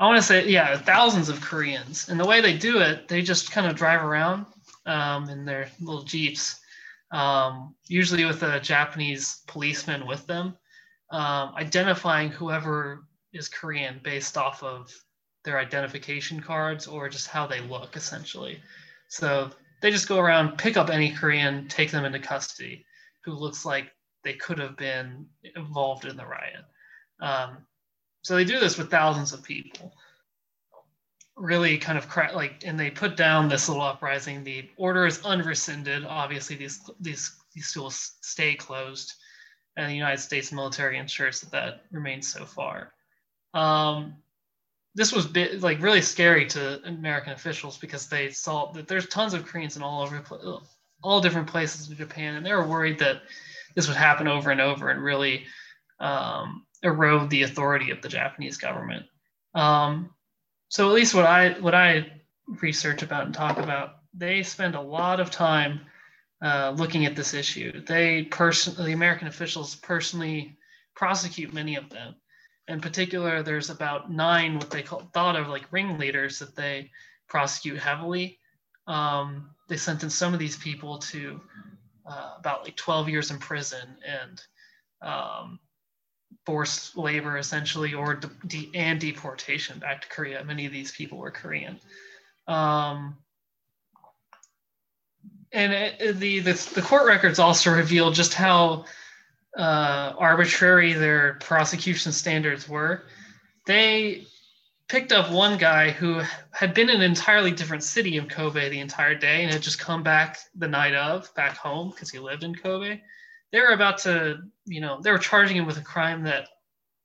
I 0.00 0.06
want 0.06 0.16
to 0.16 0.26
say, 0.26 0.48
yeah, 0.48 0.76
thousands 0.76 1.28
of 1.28 1.40
Koreans. 1.40 2.08
And 2.08 2.18
the 2.18 2.26
way 2.26 2.40
they 2.40 2.58
do 2.58 2.80
it, 2.80 3.06
they 3.06 3.22
just 3.22 3.52
kind 3.52 3.68
of 3.68 3.76
drive 3.76 4.02
around 4.02 4.46
um, 4.84 5.28
in 5.28 5.44
their 5.44 5.68
little 5.80 6.02
Jeeps, 6.02 6.58
um, 7.12 7.76
usually 7.86 8.24
with 8.24 8.42
a 8.42 8.58
Japanese 8.58 9.42
policeman 9.46 10.08
with 10.08 10.26
them, 10.26 10.56
um, 11.12 11.54
identifying 11.56 12.30
whoever 12.30 13.04
is 13.32 13.48
Korean 13.48 14.00
based 14.02 14.36
off 14.36 14.62
of 14.62 14.92
their 15.44 15.58
identification 15.58 16.40
cards 16.40 16.86
or 16.86 17.08
just 17.08 17.28
how 17.28 17.46
they 17.46 17.60
look 17.60 17.96
essentially. 17.96 18.60
So 19.08 19.50
they 19.82 19.90
just 19.90 20.08
go 20.08 20.18
around, 20.18 20.56
pick 20.56 20.76
up 20.76 20.88
any 20.88 21.12
Korean, 21.12 21.68
take 21.68 21.90
them 21.90 22.04
into 22.04 22.18
custody 22.18 22.84
who 23.24 23.32
looks 23.32 23.64
like 23.64 23.92
they 24.24 24.34
could 24.34 24.58
have 24.58 24.76
been 24.76 25.26
involved 25.56 26.06
in 26.06 26.16
the 26.16 26.24
riot. 26.24 26.64
Um, 27.20 27.58
so 28.22 28.36
they 28.36 28.44
do 28.44 28.58
this 28.58 28.78
with 28.78 28.90
thousands 28.90 29.32
of 29.32 29.42
people. 29.42 29.92
Really 31.36 31.76
kind 31.76 31.98
of 31.98 32.08
cra- 32.08 32.32
like, 32.34 32.62
and 32.64 32.78
they 32.78 32.90
put 32.90 33.16
down 33.16 33.48
this 33.48 33.68
little 33.68 33.82
uprising. 33.82 34.44
The 34.44 34.70
order 34.76 35.06
is 35.06 35.24
unrescinded. 35.24 36.04
Obviously, 36.04 36.56
these 36.56 36.88
these 37.00 37.36
these 37.54 37.66
schools 37.66 38.12
stay 38.20 38.54
closed, 38.54 39.14
and 39.76 39.90
the 39.90 39.94
United 39.94 40.18
States 40.18 40.52
military 40.52 40.98
ensures 40.98 41.40
that 41.40 41.50
that 41.52 41.84
remains 41.90 42.28
so 42.28 42.44
far. 42.44 42.92
Um, 43.54 44.16
this 44.94 45.12
was 45.12 45.26
bit, 45.26 45.62
like 45.62 45.82
really 45.82 46.02
scary 46.02 46.46
to 46.46 46.82
American 46.86 47.32
officials 47.32 47.78
because 47.78 48.08
they 48.08 48.30
saw 48.30 48.72
that 48.72 48.88
there's 48.88 49.06
tons 49.06 49.34
of 49.34 49.46
Koreans 49.46 49.76
in 49.76 49.82
all 49.82 50.02
over 50.02 50.22
all 51.02 51.20
different 51.20 51.48
places 51.48 51.90
in 51.90 51.96
Japan, 51.96 52.36
and 52.36 52.44
they 52.44 52.52
were 52.52 52.66
worried 52.66 52.98
that 52.98 53.22
this 53.74 53.88
would 53.88 53.96
happen 53.96 54.28
over 54.28 54.50
and 54.50 54.60
over 54.60 54.90
and 54.90 55.02
really 55.02 55.44
um, 55.98 56.66
erode 56.82 57.30
the 57.30 57.42
authority 57.42 57.90
of 57.90 58.02
the 58.02 58.08
Japanese 58.08 58.56
government. 58.56 59.06
Um, 59.54 60.10
so 60.68 60.88
at 60.88 60.94
least 60.94 61.14
what 61.14 61.26
I 61.26 61.52
what 61.60 61.74
I 61.74 62.12
research 62.60 63.02
about 63.02 63.26
and 63.26 63.34
talk 63.34 63.58
about, 63.58 63.96
they 64.14 64.42
spend 64.42 64.74
a 64.74 64.80
lot 64.80 65.20
of 65.20 65.30
time 65.30 65.80
uh, 66.42 66.74
looking 66.76 67.06
at 67.06 67.16
this 67.16 67.34
issue. 67.34 67.84
They 67.84 68.24
person 68.24 68.74
the 68.84 68.92
American 68.92 69.28
officials 69.28 69.76
personally 69.76 70.56
prosecute 70.94 71.52
many 71.52 71.76
of 71.76 71.88
them. 71.88 72.14
In 72.68 72.80
particular, 72.80 73.42
there's 73.42 73.70
about 73.70 74.10
nine 74.10 74.58
what 74.58 74.70
they 74.70 74.82
call 74.82 75.08
thought 75.14 75.36
of 75.36 75.48
like 75.48 75.72
ringleaders 75.72 76.38
that 76.40 76.56
they 76.56 76.90
prosecute 77.28 77.78
heavily. 77.78 78.38
Um, 78.86 79.50
they 79.68 79.76
sentence 79.76 80.14
some 80.14 80.32
of 80.32 80.40
these 80.40 80.56
people 80.56 80.98
to 80.98 81.40
uh, 82.06 82.34
about 82.38 82.64
like 82.64 82.76
12 82.76 83.08
years 83.08 83.30
in 83.30 83.38
prison 83.38 83.96
and 84.06 84.42
um, 85.00 85.58
forced 86.44 86.96
labor 86.96 87.38
essentially 87.38 87.94
or 87.94 88.20
de- 88.46 88.70
and 88.74 89.00
deportation 89.00 89.78
back 89.78 90.02
to 90.02 90.08
Korea. 90.08 90.44
Many 90.44 90.66
of 90.66 90.72
these 90.72 90.92
people 90.92 91.18
were 91.18 91.30
Korean. 91.30 91.78
Um, 92.48 93.16
and 95.52 95.72
it, 95.72 96.18
the, 96.18 96.40
the, 96.40 96.70
the 96.74 96.82
court 96.82 97.06
records 97.06 97.38
also 97.38 97.72
reveal 97.72 98.10
just 98.10 98.34
how 98.34 98.84
uh, 99.56 100.14
arbitrary 100.16 100.92
their 100.92 101.34
prosecution 101.34 102.12
standards 102.12 102.68
were. 102.68 103.04
They 103.66 104.26
picked 104.88 105.12
up 105.12 105.30
one 105.30 105.58
guy 105.58 105.90
who 105.90 106.20
had 106.50 106.74
been 106.74 106.90
in 106.90 106.96
an 106.96 107.02
entirely 107.02 107.50
different 107.50 107.82
city 107.82 108.16
of 108.16 108.28
Kobe 108.28 108.68
the 108.68 108.80
entire 108.80 109.14
day 109.14 109.42
and 109.42 109.52
had 109.52 109.62
just 109.62 109.78
come 109.78 110.02
back 110.02 110.38
the 110.54 110.68
night 110.68 110.94
of 110.94 111.34
back 111.34 111.56
home 111.56 111.90
because 111.90 112.10
he 112.10 112.18
lived 112.18 112.44
in 112.44 112.54
Kobe. 112.54 113.00
They 113.52 113.60
were 113.60 113.72
about 113.72 113.98
to, 113.98 114.42
you 114.64 114.80
know, 114.80 115.00
they 115.00 115.10
were 115.10 115.18
charging 115.18 115.56
him 115.56 115.66
with 115.66 115.78
a 115.78 115.82
crime 115.82 116.24
that 116.24 116.48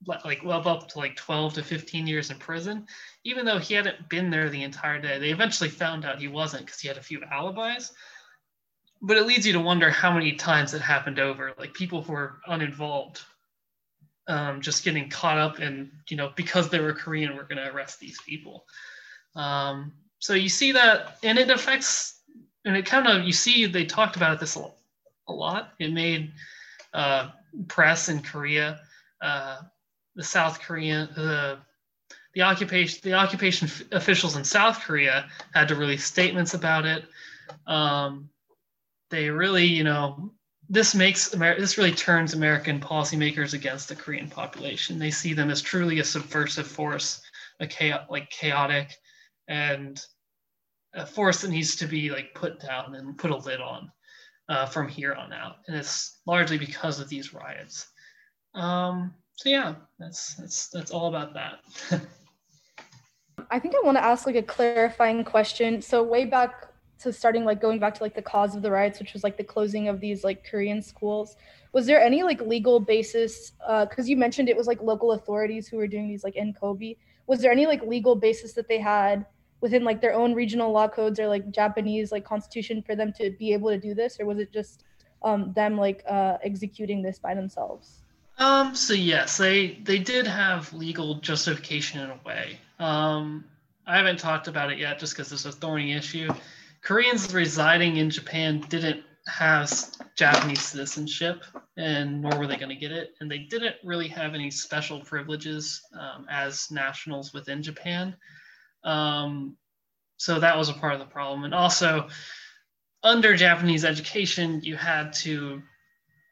like 0.06 0.44
well 0.44 0.68
up 0.68 0.88
to 0.90 1.00
like 1.00 1.16
12 1.16 1.56
to 1.56 1.64
15 1.64 2.08
years 2.08 2.30
in 2.30 2.38
prison, 2.38 2.86
even 3.24 3.46
though 3.46 3.58
he 3.58 3.74
hadn't 3.74 4.10
been 4.10 4.30
there 4.30 4.50
the 4.50 4.64
entire 4.64 5.02
day. 5.02 5.18
They 5.18 5.32
eventually 5.32 5.70
found 5.70 6.06
out 6.06 6.20
he 6.20 6.28
wasn't 6.28 6.66
because 6.66 6.80
he 6.80 6.88
had 6.88 6.98
a 6.98 7.02
few 7.04 7.24
alibis. 7.32 7.94
But 9.02 9.18
it 9.18 9.28
leads 9.28 9.46
you 9.46 9.54
to 9.54 9.60
wonder 9.60 9.90
how 9.90 10.12
many 10.12 10.34
times 10.34 10.74
it 10.74 10.82
happened 10.82 11.20
over. 11.20 11.54
Like 11.58 11.74
people 11.74 12.02
who 12.02 12.14
were 12.14 12.38
uninvolved 12.48 13.22
um, 14.28 14.62
just 14.62 14.84
getting 14.84 15.10
caught 15.10 15.38
up 15.38 15.60
in, 15.60 15.92
you 16.10 16.18
know, 16.18 16.32
because 16.36 16.70
they 16.70 16.80
were 16.80 16.94
Korean, 16.94 17.36
we're 17.36 17.44
going 17.44 17.58
to 17.58 17.72
arrest 17.72 18.00
these 18.00 18.20
people. 18.22 18.66
Um, 19.36 19.94
so 20.20 20.34
you 20.34 20.50
see 20.50 20.72
that, 20.74 21.18
and 21.24 21.38
it 21.38 21.50
affects, 21.50 22.22
and 22.66 22.76
it 22.76 22.86
kind 22.86 23.08
of, 23.08 23.24
you 23.24 23.32
see, 23.32 23.66
they 23.66 23.86
talked 23.86 24.16
about 24.16 24.40
this 24.40 24.56
a, 24.56 25.32
lot. 25.32 25.74
It 25.80 25.94
made 25.94 26.32
uh, 26.94 27.30
press 27.68 28.10
in 28.10 28.22
Korea, 28.22 28.80
uh, 29.22 29.60
the 30.16 30.24
South 30.24 30.60
Korean, 30.62 31.10
the 31.16 31.60
the 32.34 32.44
occupation, 32.44 33.00
the 33.04 33.14
occupation 33.14 33.70
officials 33.92 34.38
in 34.38 34.44
South 34.44 34.80
Korea 34.82 35.28
had 35.54 35.68
to 35.70 35.76
release 35.76 36.06
statements 36.06 36.54
about 36.54 36.86
it. 36.86 37.04
Um, 37.66 38.30
they 39.10 39.30
really, 39.30 39.66
you 39.66 39.84
know, 39.84 40.32
this 40.70 40.94
makes 40.94 41.34
Amer- 41.34 41.60
this 41.60 41.78
really 41.78 41.94
turns 41.94 42.34
American 42.34 42.80
policymakers 42.80 43.54
against 43.54 43.88
the 43.90 43.96
Korean 43.96 44.30
population. 44.30 45.00
They 45.00 45.12
see 45.12 45.34
them 45.34 45.50
as 45.50 45.62
truly 45.62 46.00
a 46.00 46.04
subversive 46.04 46.68
force, 46.68 47.22
a 47.62 47.68
like 48.10 48.30
chaotic, 48.30 48.96
and 49.48 50.02
a 50.94 51.06
force 51.06 51.42
that 51.42 51.52
needs 51.52 51.76
to 51.78 51.88
be 51.88 52.10
like 52.10 52.34
put 52.34 52.60
down 52.60 52.96
and 52.96 53.18
put 53.18 53.32
a 53.32 53.38
lid 53.38 53.62
on 53.62 53.92
uh, 54.50 54.66
from 54.66 54.88
here 54.88 55.14
on 55.14 55.32
out. 55.32 55.58
And 55.68 55.78
it's 55.78 56.20
largely 56.26 56.58
because 56.58 57.00
of 57.00 57.08
these 57.08 57.34
riots. 57.34 57.88
Um, 58.54 59.14
so 59.36 59.50
yeah, 59.50 59.76
that's 60.00 60.36
that's 60.36 60.70
that's 60.70 60.92
all 60.92 61.08
about 61.08 61.34
that. 61.34 61.60
I 63.52 63.60
think 63.60 63.76
I 63.76 63.86
want 63.86 63.98
to 63.98 64.04
ask 64.04 64.26
like 64.26 64.36
a 64.36 64.44
clarifying 64.44 65.24
question. 65.24 65.82
So 65.82 66.04
way 66.04 66.26
back 66.26 66.68
to 67.00 67.14
starting 67.14 67.46
like 67.46 67.62
going 67.62 67.80
back 67.80 67.94
to 67.94 68.04
like 68.04 68.16
the 68.16 68.22
cause 68.22 68.56
of 68.56 68.62
the 68.62 68.72
riots 68.72 69.00
which 69.00 69.14
was 69.14 69.24
like 69.24 69.38
the 69.38 69.44
closing 69.44 69.88
of 69.88 70.00
these 70.00 70.24
like 70.24 70.48
korean 70.50 70.82
schools 70.82 71.36
was 71.78 71.86
there 71.86 72.02
any 72.02 72.24
like 72.24 72.42
legal 72.42 72.80
basis 72.80 73.52
because 73.52 74.06
uh, 74.06 74.10
you 74.10 74.18
mentioned 74.18 74.50
it 74.50 74.58
was 74.58 74.68
like 74.68 74.82
local 74.82 75.12
authorities 75.12 75.68
who 75.68 75.78
were 75.78 75.88
doing 75.88 76.08
these 76.08 76.24
like 76.24 76.36
in 76.36 76.54
kobe. 76.54 76.96
Was 77.28 77.40
there 77.40 77.52
any 77.52 77.68
like 77.68 77.84
legal 77.84 78.16
basis 78.16 78.54
that 78.54 78.68
they 78.68 78.80
had 78.80 79.26
within 79.62 79.84
like 79.84 80.02
their 80.02 80.14
own 80.14 80.34
regional 80.34 80.72
law 80.72 80.88
codes 80.88 81.20
or 81.20 81.28
like 81.28 81.52
japanese 81.52 82.12
like 82.12 82.24
constitution 82.24 82.82
for 82.82 82.96
them 82.96 83.14
to 83.20 83.32
be 83.38 83.54
able 83.54 83.70
to 83.70 83.80
do 83.80 83.94
this? 83.94 84.20
Or 84.20 84.26
was 84.26 84.40
it 84.40 84.52
just 84.52 84.86
um, 85.24 85.54
them 85.54 85.78
like 85.78 86.04
uh, 86.08 86.38
executing 86.44 87.02
this 87.02 87.20
by 87.20 87.36
themselves? 87.36 88.02
Um 88.40 88.76
so 88.76 88.94
yes 88.94 89.38
they 89.38 89.80
they 89.84 90.00
did 90.00 90.26
have 90.26 90.74
legal 90.74 91.16
justification 91.16 92.00
in 92.00 92.10
a 92.10 92.20
way. 92.26 92.60
Um 92.80 93.46
i 93.86 93.98
haven't 93.98 94.18
talked 94.18 94.48
about 94.48 94.72
it 94.72 94.80
yet 94.80 95.00
just 95.00 95.14
because 95.14 95.32
it's 95.32 95.46
a 95.46 95.52
thorny 95.52 95.94
issue 95.94 96.30
Koreans 96.82 97.34
residing 97.34 97.98
in 97.98 98.10
Japan 98.10 98.64
didn't 98.70 99.04
have 99.28 99.72
Japanese 100.16 100.62
citizenship, 100.62 101.44
and 101.76 102.22
nor 102.22 102.40
were 102.40 102.48
they 102.48 102.56
going 102.56 102.70
to 102.70 102.76
get 102.76 102.92
it. 102.92 103.14
And 103.20 103.30
they 103.30 103.40
didn't 103.40 103.76
really 103.84 104.08
have 104.10 104.34
any 104.34 104.50
special 104.52 105.02
privileges 105.02 105.82
um, 105.94 106.26
as 106.30 106.72
nationals 106.72 107.34
within 107.34 107.62
Japan. 107.62 108.16
Um, 108.84 109.58
so 110.18 110.40
that 110.40 110.58
was 110.58 110.70
a 110.70 110.74
part 110.74 110.94
of 110.94 111.00
the 111.00 111.06
problem. 111.06 111.44
And 111.44 111.54
also, 111.54 112.08
under 113.04 113.36
Japanese 113.36 113.86
education, 113.86 114.62
you 114.64 114.76
had 114.76 115.14
to 115.14 115.62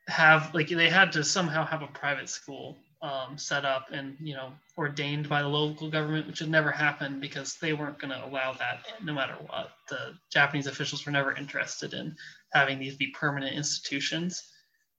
have, 0.08 0.54
like, 0.54 0.70
they 0.70 0.90
had 0.90 1.12
to 1.14 1.24
somehow 1.24 1.66
have 1.66 1.82
a 1.82 1.88
private 1.88 2.30
school 2.30 2.78
um, 3.02 3.38
set 3.38 3.66
up 3.66 3.88
and 3.92 4.18
you 4.20 4.34
know 4.34 4.52
ordained 4.78 5.30
by 5.30 5.42
the 5.42 5.48
local 5.48 5.90
government, 5.90 6.28
which 6.28 6.40
had 6.40 6.50
never 6.50 6.72
happened 6.72 7.22
because 7.22 7.56
they 7.56 7.74
weren't 7.74 8.00
going 8.00 8.12
to 8.12 8.26
allow 8.26 8.54
that 8.54 8.86
no 9.04 9.14
matter 9.14 9.36
what. 9.48 9.72
The 9.90 10.14
Japanese 10.32 10.68
officials 10.68 11.06
were 11.06 11.12
never 11.12 11.36
interested 11.36 11.94
in 11.94 12.16
having 12.54 12.80
these 12.80 12.96
be 12.96 13.08
permanent 13.08 13.56
institutions, 13.56 14.44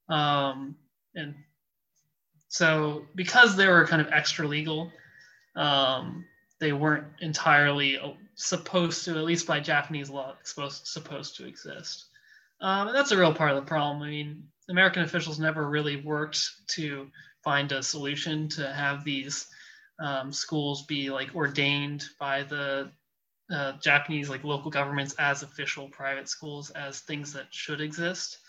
um, 0.09 0.75
and 1.15 1.35
so 2.47 3.05
because 3.15 3.55
they 3.55 3.67
were 3.67 3.85
kind 3.85 4.01
of 4.01 4.11
extra 4.11 4.47
legal, 4.47 4.91
um, 5.55 6.25
they 6.59 6.73
weren't 6.73 7.07
entirely 7.19 7.99
supposed 8.35 9.03
to, 9.05 9.17
at 9.17 9.25
least 9.25 9.47
by 9.47 9.59
Japanese 9.59 10.09
law, 10.09 10.35
supposed 10.43 10.87
supposed 10.87 11.35
to 11.37 11.45
exist. 11.45 12.05
Um, 12.61 12.87
and 12.87 12.95
that's 12.95 13.11
a 13.11 13.17
real 13.17 13.33
part 13.33 13.51
of 13.51 13.57
the 13.57 13.67
problem. 13.67 14.01
I 14.01 14.09
mean, 14.09 14.43
American 14.69 15.03
officials 15.03 15.39
never 15.39 15.67
really 15.67 15.97
worked 15.97 16.39
to 16.69 17.07
find 17.47 17.71
a 17.71 17.81
solution 17.81 18.49
to 18.49 18.73
have 18.73 19.05
these 19.05 19.45
um, 20.01 20.33
schools 20.33 20.85
be 20.85 21.09
like 21.09 21.33
ordained 21.33 22.03
by 22.19 22.43
the 22.43 22.91
uh, 23.49 23.71
Japanese 23.81 24.29
like 24.29 24.43
local 24.43 24.69
governments 24.69 25.15
as 25.17 25.43
official 25.43 25.87
private 25.87 26.27
schools 26.27 26.71
as 26.71 26.99
things 26.99 27.31
that 27.31 27.45
should 27.51 27.79
exist 27.79 28.39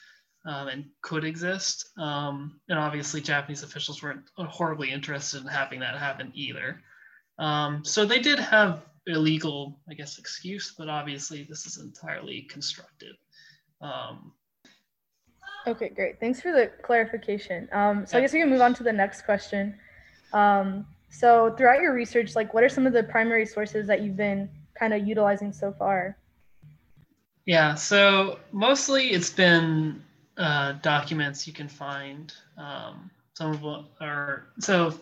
um, 0.47 0.67
and 0.67 0.85
could 1.01 1.23
exist. 1.23 1.91
Um, 1.97 2.59
and 2.69 2.77
obviously, 2.77 3.21
Japanese 3.21 3.63
officials 3.63 4.03
weren't 4.03 4.29
horribly 4.37 4.91
interested 4.91 5.43
in 5.43 5.47
having 5.47 5.79
that 5.79 5.97
happen 5.97 6.33
either. 6.35 6.83
Um, 7.39 7.85
so 7.85 8.05
they 8.05 8.19
did 8.19 8.41
have 8.41 8.83
illegal, 9.07 9.79
I 9.89 9.95
guess, 9.95 10.19
excuse, 10.19 10.75
but 10.77 10.89
obviously 10.89 11.47
this 11.49 11.67
is 11.67 11.79
entirely 11.79 12.49
constructed. 12.51 13.15
Okay, 15.67 15.91
great. 15.91 16.19
Thanks 16.21 16.41
for 16.41 16.53
the 16.53 16.71
clarification. 16.83 17.69
Um, 17.73 18.07
so 18.07 18.17
I 18.17 18.21
guess 18.21 18.33
we 18.33 18.41
can 18.41 18.49
move 18.49 18.61
on 18.61 18.75
to 18.75 18.83
the 18.83 18.93
next 18.93 19.23
question. 19.23 19.75
Um, 20.33 20.87
so 21.11 21.55
throughout 21.57 21.81
your 21.81 21.93
research, 21.93 22.37
like 22.37 22.55
what 22.55 22.63
are 22.63 22.69
some 22.69 22.87
of 22.87 22.93
the 22.93 23.03
primary 23.03 23.47
sources 23.47 23.87
that 23.87 24.03
you've 24.03 24.17
been 24.17 24.49
kind 24.79 24.95
of 24.95 25.07
utilizing 25.07 25.53
so 25.53 25.73
far? 25.73 26.17
Yeah, 27.45 27.75
so 27.75 28.39
mostly 28.53 29.09
it's 29.09 29.31
been 29.31 30.03
uh, 30.37 30.73
documents 30.83 31.47
you 31.47 31.53
can 31.53 31.69
find. 31.69 32.33
Um, 32.57 33.11
some 33.35 33.53
of 33.53 33.63
what 33.63 33.87
are, 34.01 34.49
so, 34.61 34.93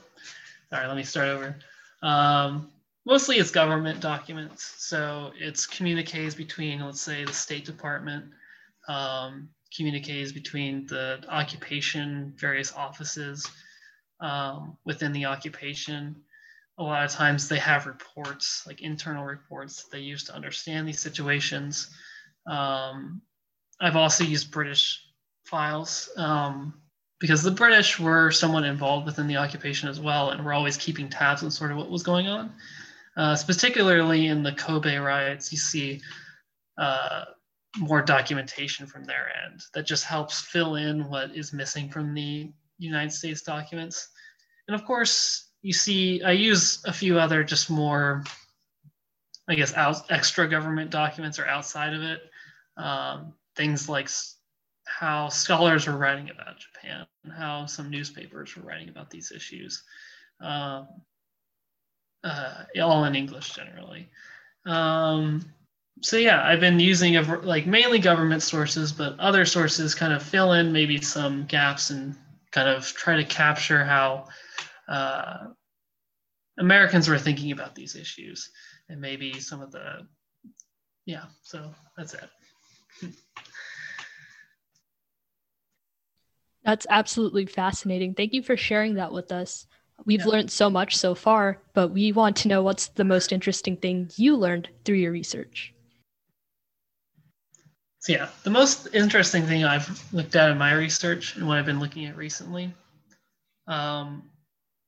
sorry, 0.71 0.87
let 0.87 0.97
me 0.97 1.03
start 1.03 1.29
over. 1.29 1.57
Um, 2.03 2.71
mostly 3.05 3.37
it's 3.37 3.51
government 3.51 4.01
documents. 4.01 4.75
So 4.79 5.33
it's 5.39 5.67
communiques 5.67 6.35
between, 6.35 6.81
let's 6.81 7.01
say, 7.01 7.25
the 7.25 7.33
State 7.33 7.65
Department, 7.65 8.27
um, 8.89 9.49
communiques 9.77 10.33
between 10.33 10.87
the 10.87 11.23
occupation, 11.29 12.33
various 12.37 12.73
offices 12.75 13.49
um, 14.21 14.77
within 14.85 15.13
the 15.13 15.27
occupation. 15.27 16.17
A 16.79 16.83
lot 16.83 17.05
of 17.05 17.11
times 17.11 17.49
they 17.49 17.59
have 17.59 17.87
reports, 17.87 18.65
like 18.67 18.83
internal 18.83 19.25
reports, 19.25 19.83
that 19.83 19.91
they 19.93 20.03
use 20.03 20.25
to 20.25 20.35
understand 20.35 20.87
these 20.87 21.01
situations. 21.01 21.91
Um, 22.47 23.23
I've 23.81 23.97
also 23.97 24.25
used 24.25 24.51
British 24.51 25.03
files 25.45 26.11
um, 26.17 26.75
because 27.19 27.43
the 27.43 27.51
British 27.51 27.99
were 27.99 28.31
somewhat 28.31 28.65
involved 28.65 29.07
within 29.07 29.27
the 29.27 29.37
occupation 29.37 29.89
as 29.89 30.01
well, 30.01 30.31
and 30.31 30.45
were 30.45 30.53
always 30.53 30.77
keeping 30.77 31.09
tabs 31.09 31.43
on 31.43 31.51
sort 31.51 31.71
of 31.71 31.77
what 31.77 31.91
was 31.91 32.03
going 32.03 32.27
on. 32.27 32.53
Uh, 33.17 33.37
particularly 33.47 34.27
in 34.27 34.43
the 34.43 34.53
Kobe 34.53 34.97
riots, 34.97 35.51
you 35.51 35.57
see 35.57 36.03
uh, 36.77 37.25
more 37.79 38.03
documentation 38.03 38.87
from 38.87 39.05
their 39.05 39.31
end 39.45 39.63
that 39.75 39.87
just 39.87 40.05
helps 40.05 40.41
fill 40.41 40.77
in 40.77 41.09
what 41.09 41.35
is 41.37 41.53
missing 41.53 41.89
from 41.89 42.15
the 42.15 42.51
United 42.79 43.13
States 43.13 43.43
documents. 43.43 44.09
And 44.69 44.75
of 44.75 44.85
course, 44.85 45.51
you 45.63 45.73
see, 45.73 46.23
I 46.23 46.33
use 46.33 46.83
a 46.85 46.93
few 46.93 47.19
other 47.19 47.43
just 47.43 47.71
more, 47.71 48.25
I 49.49 49.55
guess, 49.55 49.75
out, 49.75 50.11
extra 50.11 50.49
government 50.49 50.91
documents 50.91 51.39
or 51.39 51.47
outside 51.47 51.95
of 51.95 52.03
it. 52.03 52.21
Um, 52.77 53.35
things 53.57 53.89
like 53.89 54.09
how 54.85 55.29
scholars 55.29 55.87
were 55.87 55.97
writing 55.97 56.31
about 56.31 56.59
Japan, 56.59 57.07
how 57.37 57.67
some 57.67 57.91
newspapers 57.91 58.55
were 58.55 58.63
writing 58.63 58.89
about 58.89 59.11
these 59.11 59.33
issues, 59.33 59.83
um, 60.41 60.87
uh, 62.23 62.65
all 62.81 63.05
in 63.05 63.15
English 63.15 63.51
generally. 63.55 64.09
Um, 64.67 65.45
so 66.03 66.17
yeah, 66.17 66.43
I've 66.45 66.61
been 66.61 66.79
using 66.79 67.17
a, 67.17 67.23
like 67.41 67.67
mainly 67.67 67.99
government 67.99 68.43
sources, 68.43 68.93
but 68.93 69.19
other 69.19 69.45
sources 69.45 69.95
kind 69.95 70.13
of 70.13 70.23
fill 70.23 70.53
in 70.53 70.73
maybe 70.73 71.01
some 71.01 71.47
gaps 71.47 71.91
and 71.91 72.15
kind 72.53 72.69
of 72.69 72.85
try 72.87 73.17
to 73.17 73.25
capture 73.25 73.85
how 73.85 74.27
uh, 74.89 75.49
Americans 76.59 77.09
were 77.09 77.19
thinking 77.19 77.53
about 77.53 77.75
these 77.75 77.97
issues 77.97 78.51
and 78.89 79.01
maybe 79.01 79.41
some 79.41 79.61
of 79.61 79.73
the 79.73 80.07
yeah. 81.07 81.25
So 81.43 81.73
that's 81.97 82.15
it. 82.15 82.29
That's 86.65 86.87
absolutely 86.91 87.47
fascinating. 87.47 88.15
Thank 88.15 88.33
you 88.33 88.43
for 88.43 88.57
sharing 88.57 88.95
that 88.95 89.13
with 89.13 89.31
us. 89.31 89.69
We've 90.05 90.21
yeah. 90.21 90.27
learned 90.27 90.51
so 90.51 90.69
much 90.69 90.97
so 90.97 91.15
far, 91.15 91.63
but 91.75 91.89
we 91.89 92.11
want 92.11 92.37
to 92.39 92.49
know 92.49 92.63
what's 92.63 92.89
the 92.89 93.05
most 93.05 93.33
interesting 93.33 93.77
thing 93.77 94.11
you 94.17 94.37
learned 94.37 94.69
through 94.85 94.97
your 94.97 95.13
research. 95.13 95.73
So, 98.07 98.13
yeah, 98.13 98.29
the 98.45 98.51
most 98.51 98.87
interesting 98.93 99.47
thing 99.47 99.65
I've 99.65 100.01
looked 100.13 100.37
at 100.37 100.49
in 100.49 100.59
my 100.59 100.73
research 100.75 101.35
and 101.35 101.49
what 101.49 101.59
I've 101.59 101.67
been 101.67 101.81
looking 101.81 102.07
at 102.07 102.17
recently 102.17 102.73
um, 103.67 104.23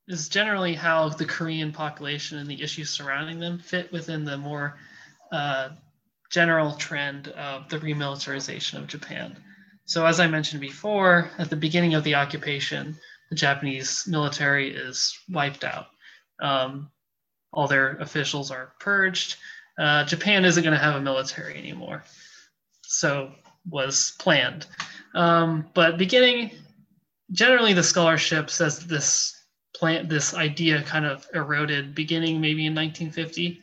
is 0.07 0.29
generally 0.29 0.75
how 0.75 1.09
the 1.09 1.25
Korean 1.25 1.73
population 1.73 2.39
and 2.39 2.49
the 2.49 2.63
issues 2.63 2.91
surrounding 2.91 3.41
them 3.41 3.59
fit 3.59 3.91
within 3.91 4.25
the 4.25 4.39
more 4.39 4.79
uh, 5.33 5.71
general 6.31 6.77
trend 6.77 7.27
of 7.27 7.69
the 7.69 7.81
remilitarization 7.81 8.79
of 8.79 8.87
Japan. 8.87 9.37
So, 9.85 10.07
as 10.07 10.21
I 10.21 10.29
mentioned 10.29 10.61
before, 10.61 11.29
at 11.39 11.51
the 11.51 11.57
beginning 11.57 11.95
of 11.95 12.05
the 12.05 12.15
occupation, 12.15 12.97
the 13.31 13.35
Japanese 13.35 14.07
military 14.07 14.71
is 14.71 15.19
wiped 15.29 15.65
out. 15.65 15.87
Um, 16.41 16.89
all 17.53 17.67
their 17.67 17.97
officials 17.97 18.53
are 18.53 18.75
purged. 18.79 19.39
Uh, 19.77 20.05
Japan 20.05 20.45
isn't 20.45 20.63
going 20.63 20.79
to 20.79 20.85
have 20.85 20.95
a 20.95 21.01
military 21.01 21.59
anymore. 21.59 22.05
So, 22.90 23.33
was 23.68 24.14
planned. 24.18 24.66
Um, 25.14 25.68
but 25.74 25.98
beginning, 25.98 26.53
generally, 27.31 27.74
the 27.74 27.83
scholarship 27.83 28.48
says 28.51 28.87
this 28.87 29.35
plan, 29.77 30.09
this 30.09 30.35
idea 30.35 30.83
kind 30.83 31.05
of 31.05 31.27
eroded 31.35 31.94
beginning 31.94 32.40
maybe 32.40 32.66
in 32.66 32.74
1950. 32.74 33.62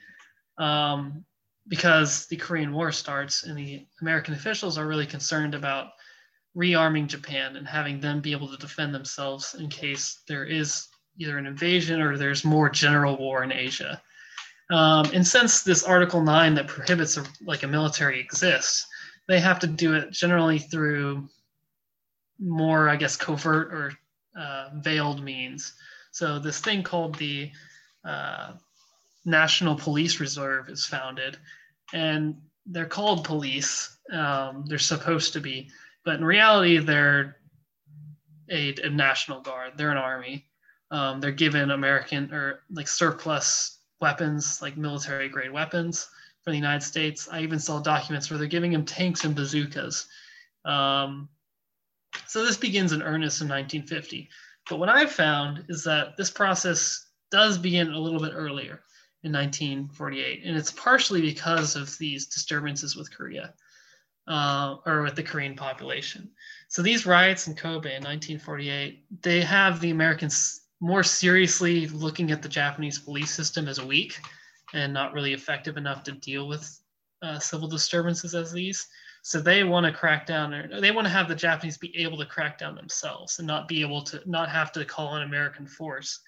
Um, 0.58 1.26
because 1.68 2.28
the 2.28 2.38
Korean 2.38 2.72
War 2.72 2.92
starts 2.92 3.44
and 3.44 3.58
the 3.58 3.86
American 4.02 4.34
officials 4.34 4.78
are 4.78 4.88
really 4.88 5.08
concerned 5.08 5.56
about 5.56 5.88
rearming 6.56 7.08
Japan 7.08 7.56
and 7.56 7.68
having 7.68 8.00
them 8.00 8.22
be 8.22 8.32
able 8.32 8.48
to 8.50 8.58
defend 8.58 8.94
themselves 8.94 9.56
in 9.56 9.68
case 9.68 10.22
there 10.28 10.46
is 10.46 10.88
either 11.18 11.38
an 11.38 11.48
invasion 11.48 12.02
or 12.02 12.18
there's 12.18 12.46
more 12.46 12.70
general 12.70 13.18
war 13.18 13.44
in 13.44 13.52
Asia. 13.52 14.02
Um, 14.72 15.10
and 15.14 15.26
since 15.26 15.64
this 15.64 15.84
Article 15.84 16.22
9 16.22 16.56
that 16.56 16.68
prohibits 16.68 17.18
a, 17.18 17.24
like 17.46 17.64
a 17.64 17.68
military 17.68 18.20
exists, 18.20 18.86
they 19.28 19.40
have 19.40 19.60
to 19.60 19.68
do 19.68 19.94
it 19.96 20.12
generally 20.12 20.60
through 20.60 21.28
more, 22.40 22.90
I 22.90 22.96
guess, 22.96 23.16
covert 23.16 23.74
or 23.74 23.94
uh, 24.38 24.70
veiled 24.76 25.24
means. 25.24 25.74
So 26.12 26.40
this 26.40 26.60
thing 26.60 26.84
called 26.84 27.16
the 27.16 27.52
uh, 28.04 28.54
National 29.26 29.76
Police 29.76 30.20
Reserve 30.20 30.70
is 30.70 30.86
founded, 30.86 31.38
and 31.94 32.36
they're 32.66 32.86
called 32.86 33.24
police. 33.24 33.98
Um, 34.12 34.66
they're 34.68 34.78
supposed 34.78 35.34
to 35.34 35.42
be, 35.42 35.70
but 36.04 36.16
in 36.16 36.26
reality, 36.26 36.78
they're 36.78 37.38
a, 38.50 38.76
a 38.84 38.90
national 38.90 39.42
guard. 39.42 39.74
They're 39.76 39.92
an 39.92 39.98
army. 39.98 40.46
Um, 40.92 41.20
they're 41.20 41.32
given 41.32 41.72
American 41.72 42.32
or 42.32 42.62
like 42.72 42.88
surplus 42.88 43.80
weapons, 44.00 44.62
like 44.62 44.78
military 44.78 45.30
grade 45.30 45.52
weapons 45.52 46.08
for 46.46 46.52
the 46.52 46.58
United 46.58 46.86
States. 46.86 47.28
I 47.32 47.42
even 47.42 47.60
saw 47.60 47.80
documents 47.80 48.30
where 48.30 48.38
they're 48.38 48.48
giving 48.48 48.72
them 48.72 48.86
tanks 48.86 49.26
and 49.26 49.36
bazookas. 49.36 50.08
Um, 50.64 51.28
so 52.28 52.46
this 52.46 52.56
begins 52.56 52.94
in 52.94 53.02
earnest 53.02 53.42
in 53.42 53.48
1950. 53.48 54.30
But 54.70 54.78
what 54.78 54.90
I've 54.90 55.12
found 55.12 55.66
is 55.70 55.84
that 55.84 56.16
this 56.18 56.30
process 56.30 57.08
does 57.32 57.58
begin 57.58 57.92
a 57.92 58.00
little 58.00 58.20
bit 58.20 58.34
earlier 58.34 58.82
in 59.24 59.32
1948, 59.32 60.44
and 60.46 60.56
it's 60.56 60.72
partially 60.72 61.22
because 61.22 61.76
of 61.76 61.98
these 61.98 62.28
disturbances 62.28 62.96
with 62.96 63.16
Korea 63.16 63.56
uh, 64.28 64.76
or 64.86 65.02
with 65.02 65.16
the 65.16 65.24
Korean 65.24 65.56
population. 65.56 66.30
So 66.68 66.84
these 66.84 67.08
riots 67.08 67.48
in 67.48 67.56
Kobe 67.56 67.96
in 67.96 68.04
1948, 68.04 69.22
they 69.24 69.42
have 69.42 69.80
the 69.80 69.90
Americans 69.90 70.62
more 70.80 71.04
seriously 71.04 71.88
looking 71.88 72.32
at 72.32 72.44
the 72.44 72.50
Japanese 72.50 73.00
police 73.00 73.32
system 73.32 73.68
as 73.68 73.82
weak 73.82 74.20
and 74.74 74.94
not 74.94 75.14
really 75.14 75.34
effective 75.34 75.78
enough 75.78 76.04
to 76.04 76.12
deal 76.14 76.48
with 76.48 76.80
uh, 77.22 77.40
civil 77.40 77.68
disturbances 77.68 78.36
as 78.36 78.52
these. 78.52 78.88
So 79.24 79.40
they 79.40 79.64
want 79.64 79.86
to 79.88 79.92
crack 79.92 80.28
down, 80.28 80.54
or 80.54 80.80
they 80.80 80.92
want 80.92 81.06
to 81.06 81.14
have 81.14 81.28
the 81.28 81.36
Japanese 81.36 81.78
be 81.78 81.96
able 81.98 82.18
to 82.20 82.26
crack 82.26 82.60
down 82.60 82.76
themselves 82.76 83.40
and 83.40 83.48
not 83.48 83.68
be 83.68 83.82
able 83.82 84.04
to 84.04 84.22
not 84.26 84.50
have 84.50 84.72
to 84.74 84.86
call 84.86 85.08
on 85.08 85.24
American 85.24 85.66
force 85.66 86.20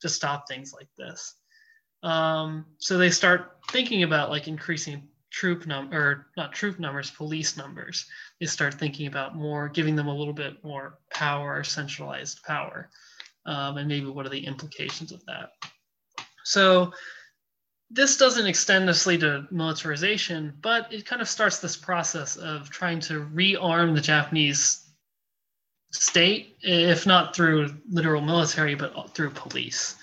to 0.00 0.08
stop 0.08 0.46
things 0.46 0.72
like 0.72 0.88
this. 0.96 1.34
Um, 2.04 2.66
so 2.78 2.96
they 2.96 3.10
start 3.10 3.56
thinking 3.70 4.02
about 4.02 4.30
like 4.30 4.46
increasing 4.46 5.08
troop 5.30 5.66
number 5.66 5.96
or 5.96 6.26
not 6.36 6.52
troop 6.52 6.78
numbers, 6.78 7.10
police 7.10 7.56
numbers. 7.56 8.06
They 8.38 8.46
start 8.46 8.74
thinking 8.74 9.08
about 9.08 9.34
more, 9.34 9.68
giving 9.68 9.96
them 9.96 10.06
a 10.06 10.14
little 10.14 10.32
bit 10.32 10.62
more 10.62 10.98
power, 11.12 11.64
centralized 11.64 12.42
power, 12.44 12.88
um, 13.46 13.78
and 13.78 13.88
maybe 13.88 14.06
what 14.06 14.26
are 14.26 14.30
the 14.30 14.46
implications 14.46 15.10
of 15.10 15.24
that. 15.26 15.50
So 16.44 16.92
this 17.90 18.16
doesn't 18.16 18.46
extend 18.46 18.86
necessarily 18.86 19.20
to 19.20 19.46
militarization, 19.50 20.52
but 20.60 20.92
it 20.92 21.06
kind 21.06 21.22
of 21.22 21.28
starts 21.28 21.58
this 21.58 21.76
process 21.76 22.36
of 22.36 22.70
trying 22.70 23.00
to 23.00 23.26
rearm 23.26 23.94
the 23.94 24.00
Japanese 24.00 24.86
state, 25.92 26.56
if 26.62 27.06
not 27.06 27.36
through 27.36 27.70
literal 27.88 28.20
military, 28.20 28.74
but 28.74 29.14
through 29.14 29.30
police. 29.30 29.96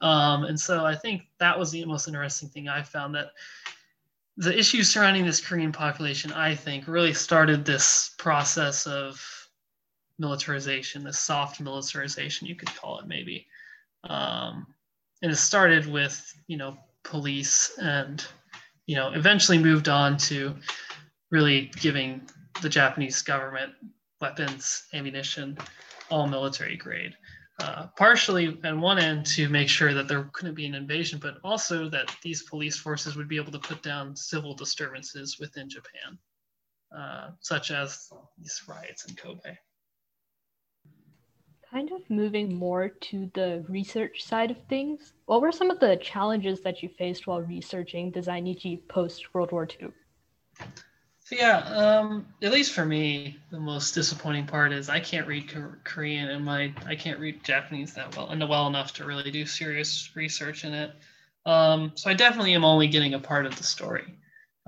Um, 0.00 0.44
and 0.44 0.58
so 0.58 0.84
I 0.84 0.94
think 0.94 1.22
that 1.38 1.58
was 1.58 1.70
the 1.70 1.84
most 1.84 2.08
interesting 2.08 2.48
thing 2.48 2.68
I 2.68 2.82
found 2.82 3.14
that 3.14 3.28
the 4.36 4.56
issues 4.56 4.90
surrounding 4.90 5.24
this 5.24 5.40
Korean 5.40 5.72
population, 5.72 6.32
I 6.32 6.54
think, 6.54 6.88
really 6.88 7.14
started 7.14 7.64
this 7.64 8.14
process 8.18 8.86
of 8.86 9.24
militarization, 10.18 11.04
this 11.04 11.18
soft 11.18 11.60
militarization, 11.60 12.46
you 12.46 12.56
could 12.56 12.74
call 12.74 12.98
it 12.98 13.06
maybe. 13.06 13.46
Um, 14.04 14.66
and 15.22 15.30
it 15.30 15.36
started 15.36 15.86
with, 15.86 16.34
you 16.48 16.56
know, 16.56 16.76
police 17.04 17.78
and, 17.78 18.26
you 18.86 18.96
know, 18.96 19.12
eventually 19.12 19.58
moved 19.58 19.88
on 19.88 20.16
to 20.16 20.54
really 21.30 21.70
giving 21.80 22.22
the 22.62 22.68
Japanese 22.68 23.22
government 23.22 23.72
weapons, 24.20 24.84
ammunition, 24.92 25.56
all 26.10 26.26
military 26.26 26.76
grade 26.76 27.14
uh, 27.60 27.86
partially 27.96 28.58
on 28.64 28.80
one 28.80 28.98
end 28.98 29.24
to 29.24 29.48
make 29.48 29.68
sure 29.68 29.94
that 29.94 30.08
there 30.08 30.28
couldn't 30.32 30.54
be 30.54 30.66
an 30.66 30.74
invasion, 30.74 31.18
but 31.22 31.38
also 31.44 31.88
that 31.88 32.14
these 32.22 32.42
police 32.42 32.76
forces 32.76 33.16
would 33.16 33.28
be 33.28 33.36
able 33.36 33.52
to 33.52 33.58
put 33.58 33.82
down 33.82 34.16
civil 34.16 34.54
disturbances 34.54 35.38
within 35.38 35.68
Japan, 35.68 36.18
uh, 36.96 37.30
such 37.40 37.70
as 37.70 38.10
these 38.38 38.60
riots 38.66 39.06
in 39.08 39.14
Kobe. 39.14 39.56
Kind 41.74 41.90
of 41.90 42.08
moving 42.08 42.54
more 42.54 42.88
to 42.88 43.28
the 43.34 43.64
research 43.68 44.22
side 44.22 44.52
of 44.52 44.56
things, 44.68 45.12
what 45.26 45.40
were 45.40 45.50
some 45.50 45.70
of 45.70 45.80
the 45.80 45.96
challenges 45.96 46.60
that 46.60 46.84
you 46.84 46.88
faced 46.88 47.26
while 47.26 47.40
researching 47.40 48.12
the 48.12 48.20
Zainichi 48.20 48.86
post 48.86 49.34
World 49.34 49.50
War 49.50 49.66
II? 49.66 49.88
So 51.18 51.34
yeah, 51.34 51.58
um, 51.58 52.28
at 52.44 52.52
least 52.52 52.74
for 52.74 52.84
me, 52.84 53.38
the 53.50 53.58
most 53.58 53.92
disappointing 53.92 54.46
part 54.46 54.70
is 54.70 54.88
I 54.88 55.00
can't 55.00 55.26
read 55.26 55.52
Korean 55.82 56.28
and 56.28 56.44
my 56.44 56.72
I 56.86 56.94
can't 56.94 57.18
read 57.18 57.42
Japanese 57.42 57.92
that 57.94 58.16
well 58.16 58.28
and 58.28 58.48
well 58.48 58.68
enough 58.68 58.92
to 58.92 59.04
really 59.04 59.32
do 59.32 59.44
serious 59.44 60.14
research 60.14 60.64
in 60.64 60.74
it. 60.74 60.92
Um, 61.44 61.90
so 61.96 62.08
I 62.08 62.14
definitely 62.14 62.54
am 62.54 62.64
only 62.64 62.86
getting 62.86 63.14
a 63.14 63.18
part 63.18 63.46
of 63.46 63.56
the 63.56 63.64
story, 63.64 64.14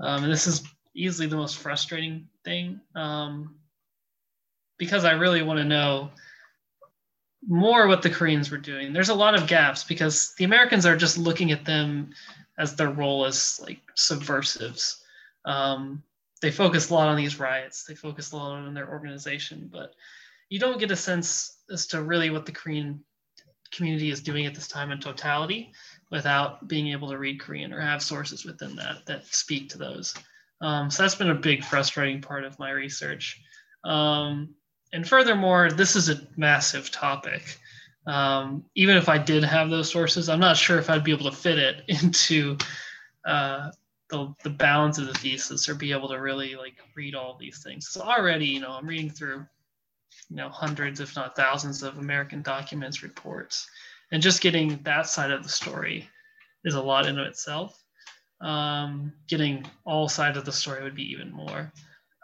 um, 0.01 0.25
and 0.25 0.33
this 0.33 0.45
is 0.45 0.61
easily 0.93 1.29
the 1.29 1.37
most 1.37 1.55
frustrating 1.55 2.27
thing 2.43 2.81
um, 2.95 3.55
because 4.77 5.05
I 5.05 5.13
really 5.13 5.41
want 5.41 5.59
to 5.59 5.63
know 5.63 6.11
more 7.45 7.87
what 7.87 8.01
the 8.01 8.09
Koreans 8.09 8.49
were 8.49 8.57
doing. 8.57 8.93
There's 8.93 9.09
a 9.09 9.15
lot 9.15 9.35
of 9.35 9.47
gaps 9.47 9.83
because 9.83 10.33
the 10.37 10.45
Americans 10.45 10.85
are 10.85 10.97
just 10.97 11.17
looking 11.17 11.51
at 11.51 11.65
them 11.65 12.11
as 12.57 12.75
their 12.75 12.89
role 12.89 13.25
as 13.25 13.59
like 13.61 13.79
subversives. 13.95 15.03
Um, 15.45 16.03
they 16.41 16.51
focus 16.51 16.89
a 16.89 16.93
lot 16.93 17.07
on 17.07 17.17
these 17.17 17.39
riots. 17.39 17.83
They 17.83 17.95
focus 17.95 18.31
a 18.31 18.37
lot 18.37 18.53
on 18.53 18.73
their 18.73 18.89
organization, 18.89 19.69
but 19.71 19.93
you 20.49 20.59
don't 20.59 20.79
get 20.79 20.91
a 20.91 20.95
sense 20.95 21.57
as 21.71 21.87
to 21.87 22.01
really 22.01 22.29
what 22.29 22.45
the 22.45 22.51
Korean 22.51 23.03
community 23.71 24.09
is 24.09 24.21
doing 24.21 24.45
at 24.45 24.55
this 24.55 24.67
time 24.67 24.91
in 24.91 24.99
totality 24.99 25.71
without 26.09 26.67
being 26.67 26.87
able 26.87 27.09
to 27.09 27.17
read 27.17 27.39
Korean 27.39 27.73
or 27.73 27.81
have 27.81 28.01
sources 28.01 28.45
within 28.45 28.75
that 28.77 29.05
that 29.05 29.25
speak 29.25 29.69
to 29.69 29.77
those. 29.77 30.13
Um, 30.61 30.89
so 30.89 31.03
that's 31.03 31.15
been 31.15 31.29
a 31.29 31.35
big 31.35 31.63
frustrating 31.63 32.21
part 32.21 32.43
of 32.43 32.57
my 32.59 32.71
research. 32.71 33.41
Um, 33.83 34.55
and 34.93 35.07
furthermore, 35.07 35.71
this 35.71 35.95
is 35.95 36.09
a 36.09 36.27
massive 36.35 36.91
topic. 36.91 37.59
Um, 38.05 38.63
even 38.75 38.95
if 38.95 39.09
I 39.09 39.17
did 39.17 39.43
have 39.43 39.69
those 39.69 39.91
sources, 39.91 40.29
I'm 40.29 40.39
not 40.39 40.55
sure 40.55 40.79
if 40.79 40.89
I'd 40.89 41.03
be 41.03 41.11
able 41.11 41.29
to 41.29 41.35
fit 41.35 41.59
it 41.59 41.83
into 42.03 42.57
uh, 43.25 43.71
the, 44.09 44.33
the 44.43 44.49
balance 44.49 44.97
of 44.97 45.07
the 45.07 45.13
thesis 45.13 45.67
or 45.67 45.75
be 45.75 45.91
able 45.91 46.07
to 46.09 46.19
really 46.19 46.55
like 46.55 46.77
read 46.95 47.15
all 47.15 47.37
these 47.37 47.61
things. 47.61 47.89
So 47.89 48.01
already, 48.01 48.45
you 48.45 48.61
know, 48.61 48.71
I'm 48.71 48.87
reading 48.87 49.09
through, 49.09 49.45
you 50.29 50.35
know, 50.37 50.49
hundreds, 50.49 51.01
if 51.01 51.15
not 51.15 51.35
thousands 51.35 51.83
of 51.83 51.97
American 51.97 52.41
documents, 52.41 53.03
reports, 53.03 53.69
and 54.11 54.21
just 54.21 54.41
getting 54.41 54.79
that 54.83 55.07
side 55.07 55.31
of 55.31 55.43
the 55.43 55.49
story 55.49 56.07
is 56.63 56.75
a 56.75 56.81
lot 56.81 57.07
in 57.07 57.19
itself. 57.19 57.83
Um, 58.39 59.13
getting 59.27 59.65
all 59.83 60.07
sides 60.07 60.37
of 60.37 60.45
the 60.45 60.51
story 60.51 60.83
would 60.83 60.95
be 60.95 61.11
even 61.11 61.31
more. 61.31 61.73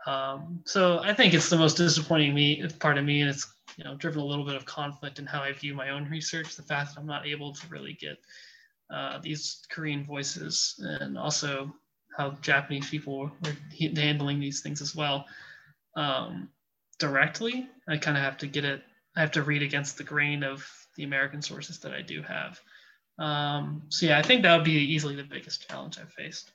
Um, 0.06 0.62
so 0.66 1.00
I 1.00 1.14
think 1.14 1.34
it's 1.34 1.50
the 1.50 1.58
most 1.58 1.78
disappointing 1.78 2.34
me 2.34 2.68
part 2.80 2.98
of 2.98 3.06
me, 3.06 3.22
and 3.22 3.30
it's 3.30 3.54
you 3.78 3.84
know 3.84 3.96
driven 3.96 4.22
a 4.22 4.26
little 4.26 4.46
bit 4.46 4.56
of 4.56 4.66
conflict 4.66 5.20
in 5.20 5.26
how 5.26 5.42
I 5.42 5.52
view 5.54 5.74
my 5.74 5.90
own 5.90 6.10
research. 6.10 6.56
The 6.56 6.64
fact 6.64 6.94
that 6.94 7.00
I'm 7.00 7.08
not 7.08 7.26
able 7.26 7.54
to 7.54 7.68
really 7.68 7.94
get 7.94 8.18
uh, 8.94 9.20
these 9.22 9.66
Korean 9.70 10.06
voices, 10.06 10.76
and 11.00 11.18
also 11.18 11.74
how 12.18 12.32
Japanese 12.42 12.90
people 12.90 13.20
were 13.20 13.32
handling 13.96 14.40
these 14.40 14.62
things 14.62 14.82
as 14.82 14.96
well 14.96 15.26
um, 15.96 16.50
directly. 17.00 17.70
I 17.88 17.98
kind 17.98 18.18
of 18.18 18.24
have 18.24 18.38
to 18.40 18.48
get 18.48 18.66
it. 18.66 18.84
I 19.16 19.22
have 19.22 19.32
to 19.32 19.44
read 19.44 19.62
against 19.62 19.98
the 19.98 20.04
grain 20.04 20.44
of 20.44 20.68
the 20.96 21.04
American 21.04 21.42
sources 21.42 21.80
that 21.80 21.94
I 21.94 22.02
do 22.02 22.22
have. 22.22 22.60
Um, 23.20 23.84
so 23.90 24.08
yeah, 24.08 24.18
I 24.18 24.22
think 24.22 24.42
that 24.42 24.56
would 24.56 24.66
be 24.66 24.72
easily 24.72 25.16
the 25.16 25.24
biggest 25.24 25.68
challenge 25.68 26.00
I've 26.00 26.12
faced. 26.14 26.52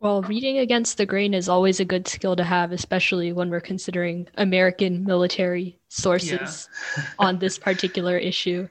Well, 0.00 0.22
reading 0.22 0.58
against 0.58 0.96
the 0.96 1.04
grain 1.04 1.34
is 1.34 1.48
always 1.48 1.78
a 1.78 1.84
good 1.84 2.08
skill 2.08 2.34
to 2.36 2.44
have, 2.44 2.72
especially 2.72 3.34
when 3.34 3.50
we're 3.50 3.60
considering 3.60 4.26
American 4.36 5.04
military 5.04 5.78
sources 5.88 6.68
yeah. 6.96 7.04
on 7.18 7.38
this 7.38 7.58
particular 7.58 8.16
issue. 8.16 8.66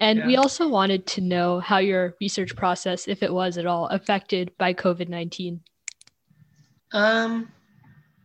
And 0.00 0.18
yeah. 0.18 0.26
we 0.26 0.36
also 0.36 0.66
wanted 0.66 1.06
to 1.06 1.20
know 1.20 1.60
how 1.60 1.78
your 1.78 2.16
research 2.20 2.56
process, 2.56 3.06
if 3.06 3.22
it 3.22 3.32
was 3.32 3.58
at 3.58 3.66
all, 3.66 3.86
affected 3.86 4.50
by 4.58 4.74
COVID 4.74 5.08
19. 5.08 5.60
Um, 6.92 7.48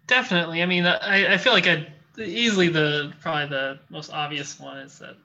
definitely. 0.07 0.63
I 0.63 0.65
mean, 0.65 0.87
I, 0.87 1.35
I 1.35 1.37
feel 1.37 1.53
like 1.53 1.67
I 1.67 1.87
easily 2.17 2.69
the 2.69 3.13
probably 3.21 3.49
the 3.49 3.79
most 3.89 4.11
obvious 4.11 4.59
one 4.59 4.79
is 4.79 4.97
that 4.97 5.15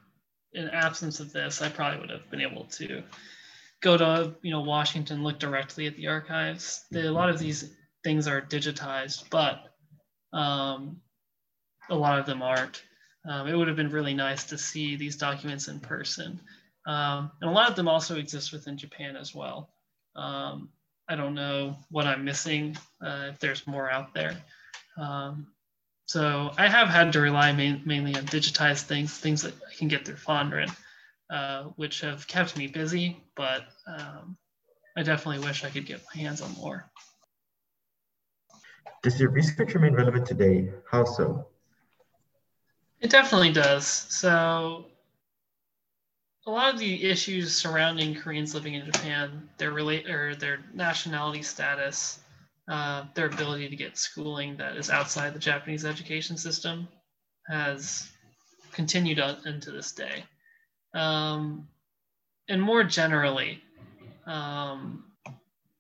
in 0.53 0.69
absence 0.69 1.21
of 1.21 1.33
this, 1.33 1.63
I 1.63 1.71
probably 1.71 2.01
would 2.01 2.11
have 2.11 2.31
been 2.31 2.43
able 2.43 2.65
to 2.65 3.03
go 3.83 3.97
to 3.97 4.35
you 4.43 4.51
know 4.51 4.61
Washington, 4.61 5.23
look 5.23 5.39
directly 5.39 5.87
at 5.87 5.97
the 5.97 6.09
archives. 6.09 6.85
The, 6.91 7.11
a 7.11 7.13
lot 7.13 7.29
of 7.29 7.39
these 7.39 7.71
things 8.03 8.27
are 8.27 8.41
digitized, 8.41 9.25
but 9.31 9.65
um, 10.33 11.01
a 11.91 11.95
lot 11.95 12.19
of 12.19 12.27
them 12.27 12.43
aren't. 12.43 12.83
Um, 13.29 13.47
it 13.47 13.55
would 13.55 13.69
have 13.69 13.77
been 13.77 13.91
really 13.91 14.15
nice 14.15 14.45
to 14.45 14.59
see 14.59 14.97
these 14.97 15.17
documents 15.17 15.69
in 15.69 15.79
person. 15.79 16.41
Um, 16.87 17.31
and 17.41 17.51
a 17.51 17.53
lot 17.53 17.71
of 17.71 17.77
them 17.77 17.87
also 17.87 18.17
exist 18.17 18.53
within 18.53 18.77
Japan 18.77 19.17
as 19.17 19.35
well. 19.35 19.71
Um, 20.17 20.71
I 21.09 21.15
don't 21.15 21.35
know 21.35 21.77
what 21.91 22.07
I'm 22.07 22.25
missing, 22.25 22.77
uh, 23.05 23.29
if 23.31 23.39
there's 23.39 23.67
more 23.67 23.91
out 23.91 24.15
there. 24.15 24.37
Um, 24.97 25.47
so 26.07 26.53
I 26.59 26.69
have 26.69 26.89
had 26.89 27.13
to 27.13 27.21
rely 27.21 27.53
main, 27.53 27.83
mainly 27.85 28.17
on 28.17 28.25
digitized 28.27 28.83
things, 28.83 29.17
things 29.17 29.43
that 29.43 29.55
I 29.55 29.75
can 29.77 29.89
get 29.89 30.05
through 30.05 30.17
Fondren. 30.17 30.75
Uh, 31.33 31.63
which 31.77 32.03
have 32.03 32.27
kept 32.27 32.59
me 32.59 32.67
busy, 32.67 33.17
but 33.35 33.63
um, 33.87 34.37
I 34.99 35.03
definitely 35.03 35.43
wish 35.43 35.65
I 35.65 35.71
could 35.71 35.87
get 35.87 36.03
my 36.15 36.21
hands 36.21 36.43
on 36.43 36.53
more. 36.57 36.91
Does 39.03 39.19
your 39.19 39.31
research 39.31 39.73
remain 39.73 39.95
relevant 39.95 40.27
today? 40.27 40.71
How 40.91 41.07
so? 41.07 41.47
It 43.01 43.09
definitely 43.09 43.51
does. 43.51 43.87
So, 43.87 44.89
a 46.47 46.51
lot 46.51 46.75
of 46.75 46.79
the 46.79 47.03
issues 47.03 47.57
surrounding 47.57 48.15
Koreans 48.15 48.55
living 48.55 48.75
in 48.75 48.85
Japan, 48.85 49.49
their 49.57 49.73
relate 49.73 50.11
or 50.11 50.35
their 50.35 50.59
nationality 50.75 51.41
status, 51.41 52.21
uh, 52.69 53.05
their 53.15 53.29
ability 53.29 53.71
to 53.71 53.77
get 53.77 53.97
schooling 53.97 54.59
that 54.59 54.77
is 54.77 54.91
outside 54.91 55.33
the 55.33 55.39
Japanese 55.39 55.87
education 55.87 56.37
system, 56.37 56.89
has 57.49 58.11
continued 58.73 59.19
on 59.19 59.39
into 59.47 59.71
this 59.71 59.93
day. 59.93 60.25
Um, 60.95 61.69
and 62.49 62.61
more 62.61 62.85
generally, 62.85 63.63
um, 64.27 65.05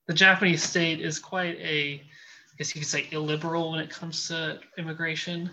the 0.07 0.15
Japanese 0.15 0.63
state 0.63 1.01
is 1.01 1.19
quite 1.19 1.59
a, 1.59 1.95
I 1.95 2.57
guess 2.59 2.75
you 2.75 2.81
could 2.81 2.89
say, 2.89 3.09
illiberal 3.11 3.71
when 3.71 3.81
it 3.81 3.91
comes 3.91 4.29
to 4.29 4.61
immigration. 4.79 5.51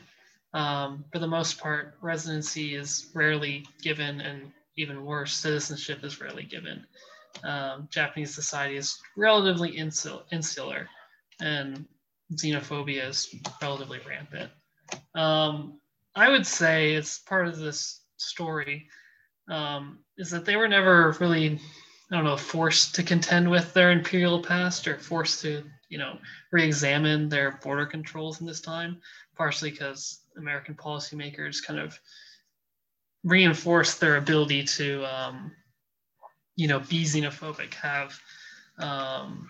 Um, 0.54 1.06
for 1.12 1.20
the 1.20 1.28
most 1.28 1.60
part, 1.60 1.96
residency 2.02 2.76
is 2.76 3.12
rarely 3.14 3.66
given, 3.82 4.22
and 4.22 4.52
even 4.78 5.06
worse, 5.06 5.34
citizenship 5.36 6.04
is 6.04 6.20
rarely 6.20 6.44
given. 6.44 6.86
Um, 7.44 7.88
Japanese 7.92 8.34
society 8.34 8.76
is 8.76 9.00
relatively 9.16 9.78
insul- 9.78 10.24
insular, 10.32 10.88
and 11.40 11.86
xenophobia 12.34 13.08
is 13.08 13.36
relatively 13.62 14.00
rampant. 14.08 14.52
Um, 15.16 15.80
I 16.16 16.30
would 16.30 16.46
say 16.46 16.94
it's 16.94 17.20
part 17.20 17.48
of 17.48 17.58
this 17.58 18.02
story 18.18 18.88
um, 19.50 20.00
is 20.18 20.30
that 20.32 20.46
they 20.46 20.56
were 20.56 20.68
never 20.68 21.16
really, 21.20 21.60
I 22.12 22.16
don't 22.16 22.24
know, 22.24 22.38
forced 22.38 22.96
to 22.96 23.04
contend 23.04 23.50
with 23.50 23.74
their 23.74 23.92
imperial 23.92 24.42
past 24.42 24.88
or 24.88 24.98
forced 24.98 25.42
to, 25.42 25.64
you 25.90 25.98
know, 25.98 26.18
re-examine 26.52 27.30
their 27.30 27.60
border 27.64 27.86
controls 27.86 28.42
in 28.42 28.48
this 28.48 28.62
time, 28.62 29.02
partially 29.36 29.72
because 29.72 30.22
American 30.38 30.76
policymakers 30.76 31.64
kind 31.64 31.80
of 31.80 32.00
reinforced 33.24 34.00
their 34.00 34.18
ability 34.18 34.64
to, 34.64 35.04
um, 35.06 35.52
you 36.56 36.68
know, 36.68 36.80
be 36.80 37.04
xenophobic, 37.04 37.74
have 37.74 38.20
um, 38.80 39.48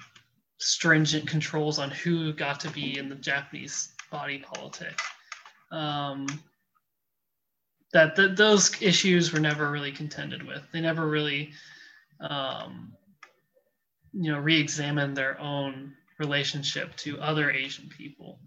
stringent 0.58 1.28
controls 1.28 1.80
on 1.80 1.92
who 1.92 2.34
got 2.34 2.60
to 2.60 2.70
be 2.72 2.98
in 2.98 3.10
the 3.10 3.16
Japanese 3.16 3.94
body 4.12 4.40
politic. 4.40 4.98
Um, 5.72 6.28
that 7.94 8.16
those 8.36 8.82
issues 8.82 9.34
were 9.34 9.40
never 9.40 9.72
really 9.72 9.92
contended 9.92 10.46
with. 10.46 10.64
They 10.72 10.82
never 10.82 11.08
really, 11.08 11.52
um, 12.20 12.94
you 14.14 14.32
know, 14.32 14.40
re-examined 14.40 15.18
their 15.18 15.40
own 15.40 15.94
relationship 16.20 16.96
to 16.98 17.20
other 17.20 17.50
Asian 17.50 17.90
people, 17.90 18.40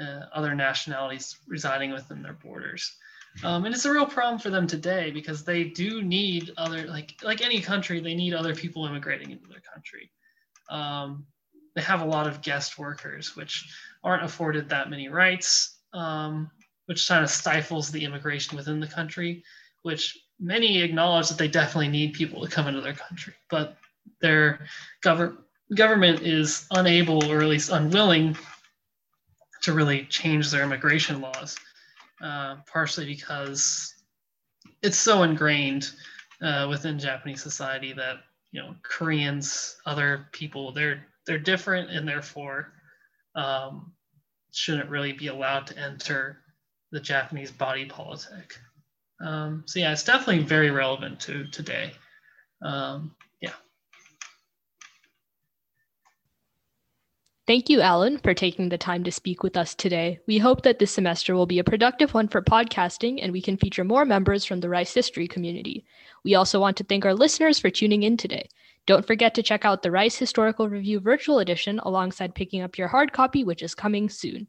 uh, 0.00 0.20
other 0.32 0.54
nationalities 0.54 1.36
residing 1.46 1.90
within 1.92 2.22
their 2.22 2.34
borders. 2.34 2.96
Um, 3.44 3.66
and 3.66 3.74
it's 3.74 3.84
a 3.84 3.92
real 3.92 4.06
problem 4.06 4.38
for 4.40 4.48
them 4.48 4.66
today 4.66 5.10
because 5.10 5.44
they 5.44 5.64
do 5.64 6.02
need 6.02 6.52
other, 6.56 6.86
like 6.86 7.14
like 7.22 7.42
any 7.42 7.60
country, 7.60 8.00
they 8.00 8.14
need 8.14 8.32
other 8.32 8.54
people 8.54 8.86
immigrating 8.86 9.30
into 9.30 9.46
their 9.46 9.60
country. 9.60 10.10
Um, 10.70 11.26
they 11.74 11.82
have 11.82 12.00
a 12.00 12.06
lot 12.06 12.26
of 12.26 12.40
guest 12.40 12.78
workers, 12.78 13.36
which 13.36 13.70
aren't 14.02 14.24
afforded 14.24 14.70
that 14.70 14.88
many 14.88 15.08
rights. 15.08 15.80
Um, 15.92 16.50
which 16.86 17.06
kind 17.06 17.22
of 17.22 17.30
stifles 17.30 17.90
the 17.90 18.04
immigration 18.04 18.56
within 18.56 18.80
the 18.80 18.86
country, 18.86 19.42
which 19.82 20.18
many 20.40 20.82
acknowledge 20.82 21.28
that 21.28 21.38
they 21.38 21.48
definitely 21.48 21.88
need 21.88 22.14
people 22.14 22.42
to 22.42 22.50
come 22.50 22.66
into 22.66 22.80
their 22.80 22.94
country, 22.94 23.34
but 23.50 23.76
their 24.20 24.66
gov- 25.04 25.36
government 25.74 26.22
is 26.22 26.66
unable 26.70 27.24
or 27.30 27.40
at 27.40 27.48
least 27.48 27.70
unwilling 27.70 28.36
to 29.62 29.72
really 29.72 30.04
change 30.04 30.50
their 30.50 30.62
immigration 30.62 31.20
laws, 31.20 31.56
uh, 32.20 32.56
partially 32.66 33.06
because 33.06 33.94
it's 34.82 34.98
so 34.98 35.22
ingrained 35.22 35.90
uh, 36.40 36.66
within 36.68 36.98
Japanese 36.98 37.42
society 37.42 37.92
that 37.92 38.18
you 38.52 38.60
know 38.60 38.74
Koreans, 38.82 39.76
other 39.86 40.28
people, 40.32 40.72
they're 40.72 41.04
they're 41.26 41.38
different 41.38 41.90
and 41.90 42.06
therefore 42.06 42.72
um, 43.34 43.92
shouldn't 44.52 44.88
really 44.88 45.12
be 45.12 45.26
allowed 45.26 45.66
to 45.66 45.78
enter 45.78 46.38
the 46.92 47.00
Japanese 47.00 47.50
body 47.50 47.84
politic. 47.86 48.58
Um, 49.24 49.64
so 49.66 49.78
yeah, 49.80 49.92
it's 49.92 50.04
definitely 50.04 50.44
very 50.44 50.70
relevant 50.70 51.20
to 51.20 51.46
today. 51.46 51.92
Um, 52.62 53.14
yeah. 53.40 53.52
Thank 57.46 57.68
you, 57.68 57.80
Allen, 57.80 58.18
for 58.18 58.34
taking 58.34 58.68
the 58.68 58.78
time 58.78 59.04
to 59.04 59.12
speak 59.12 59.42
with 59.42 59.56
us 59.56 59.74
today. 59.74 60.18
We 60.26 60.38
hope 60.38 60.62
that 60.62 60.78
this 60.78 60.90
semester 60.90 61.34
will 61.34 61.46
be 61.46 61.58
a 61.58 61.64
productive 61.64 62.12
one 62.12 62.28
for 62.28 62.42
podcasting 62.42 63.20
and 63.22 63.32
we 63.32 63.40
can 63.40 63.56
feature 63.56 63.84
more 63.84 64.04
members 64.04 64.44
from 64.44 64.60
the 64.60 64.68
Rice 64.68 64.92
history 64.92 65.28
community. 65.28 65.84
We 66.24 66.34
also 66.34 66.60
want 66.60 66.76
to 66.78 66.84
thank 66.84 67.04
our 67.04 67.14
listeners 67.14 67.58
for 67.58 67.70
tuning 67.70 68.02
in 68.02 68.16
today. 68.16 68.48
Don't 68.86 69.06
forget 69.06 69.34
to 69.34 69.42
check 69.42 69.64
out 69.64 69.82
the 69.82 69.90
Rice 69.90 70.16
Historical 70.16 70.68
Review 70.68 71.00
virtual 71.00 71.38
edition 71.40 71.80
alongside 71.80 72.34
picking 72.34 72.62
up 72.62 72.78
your 72.78 72.88
hard 72.88 73.12
copy, 73.12 73.42
which 73.42 73.62
is 73.62 73.74
coming 73.74 74.08
soon. 74.08 74.48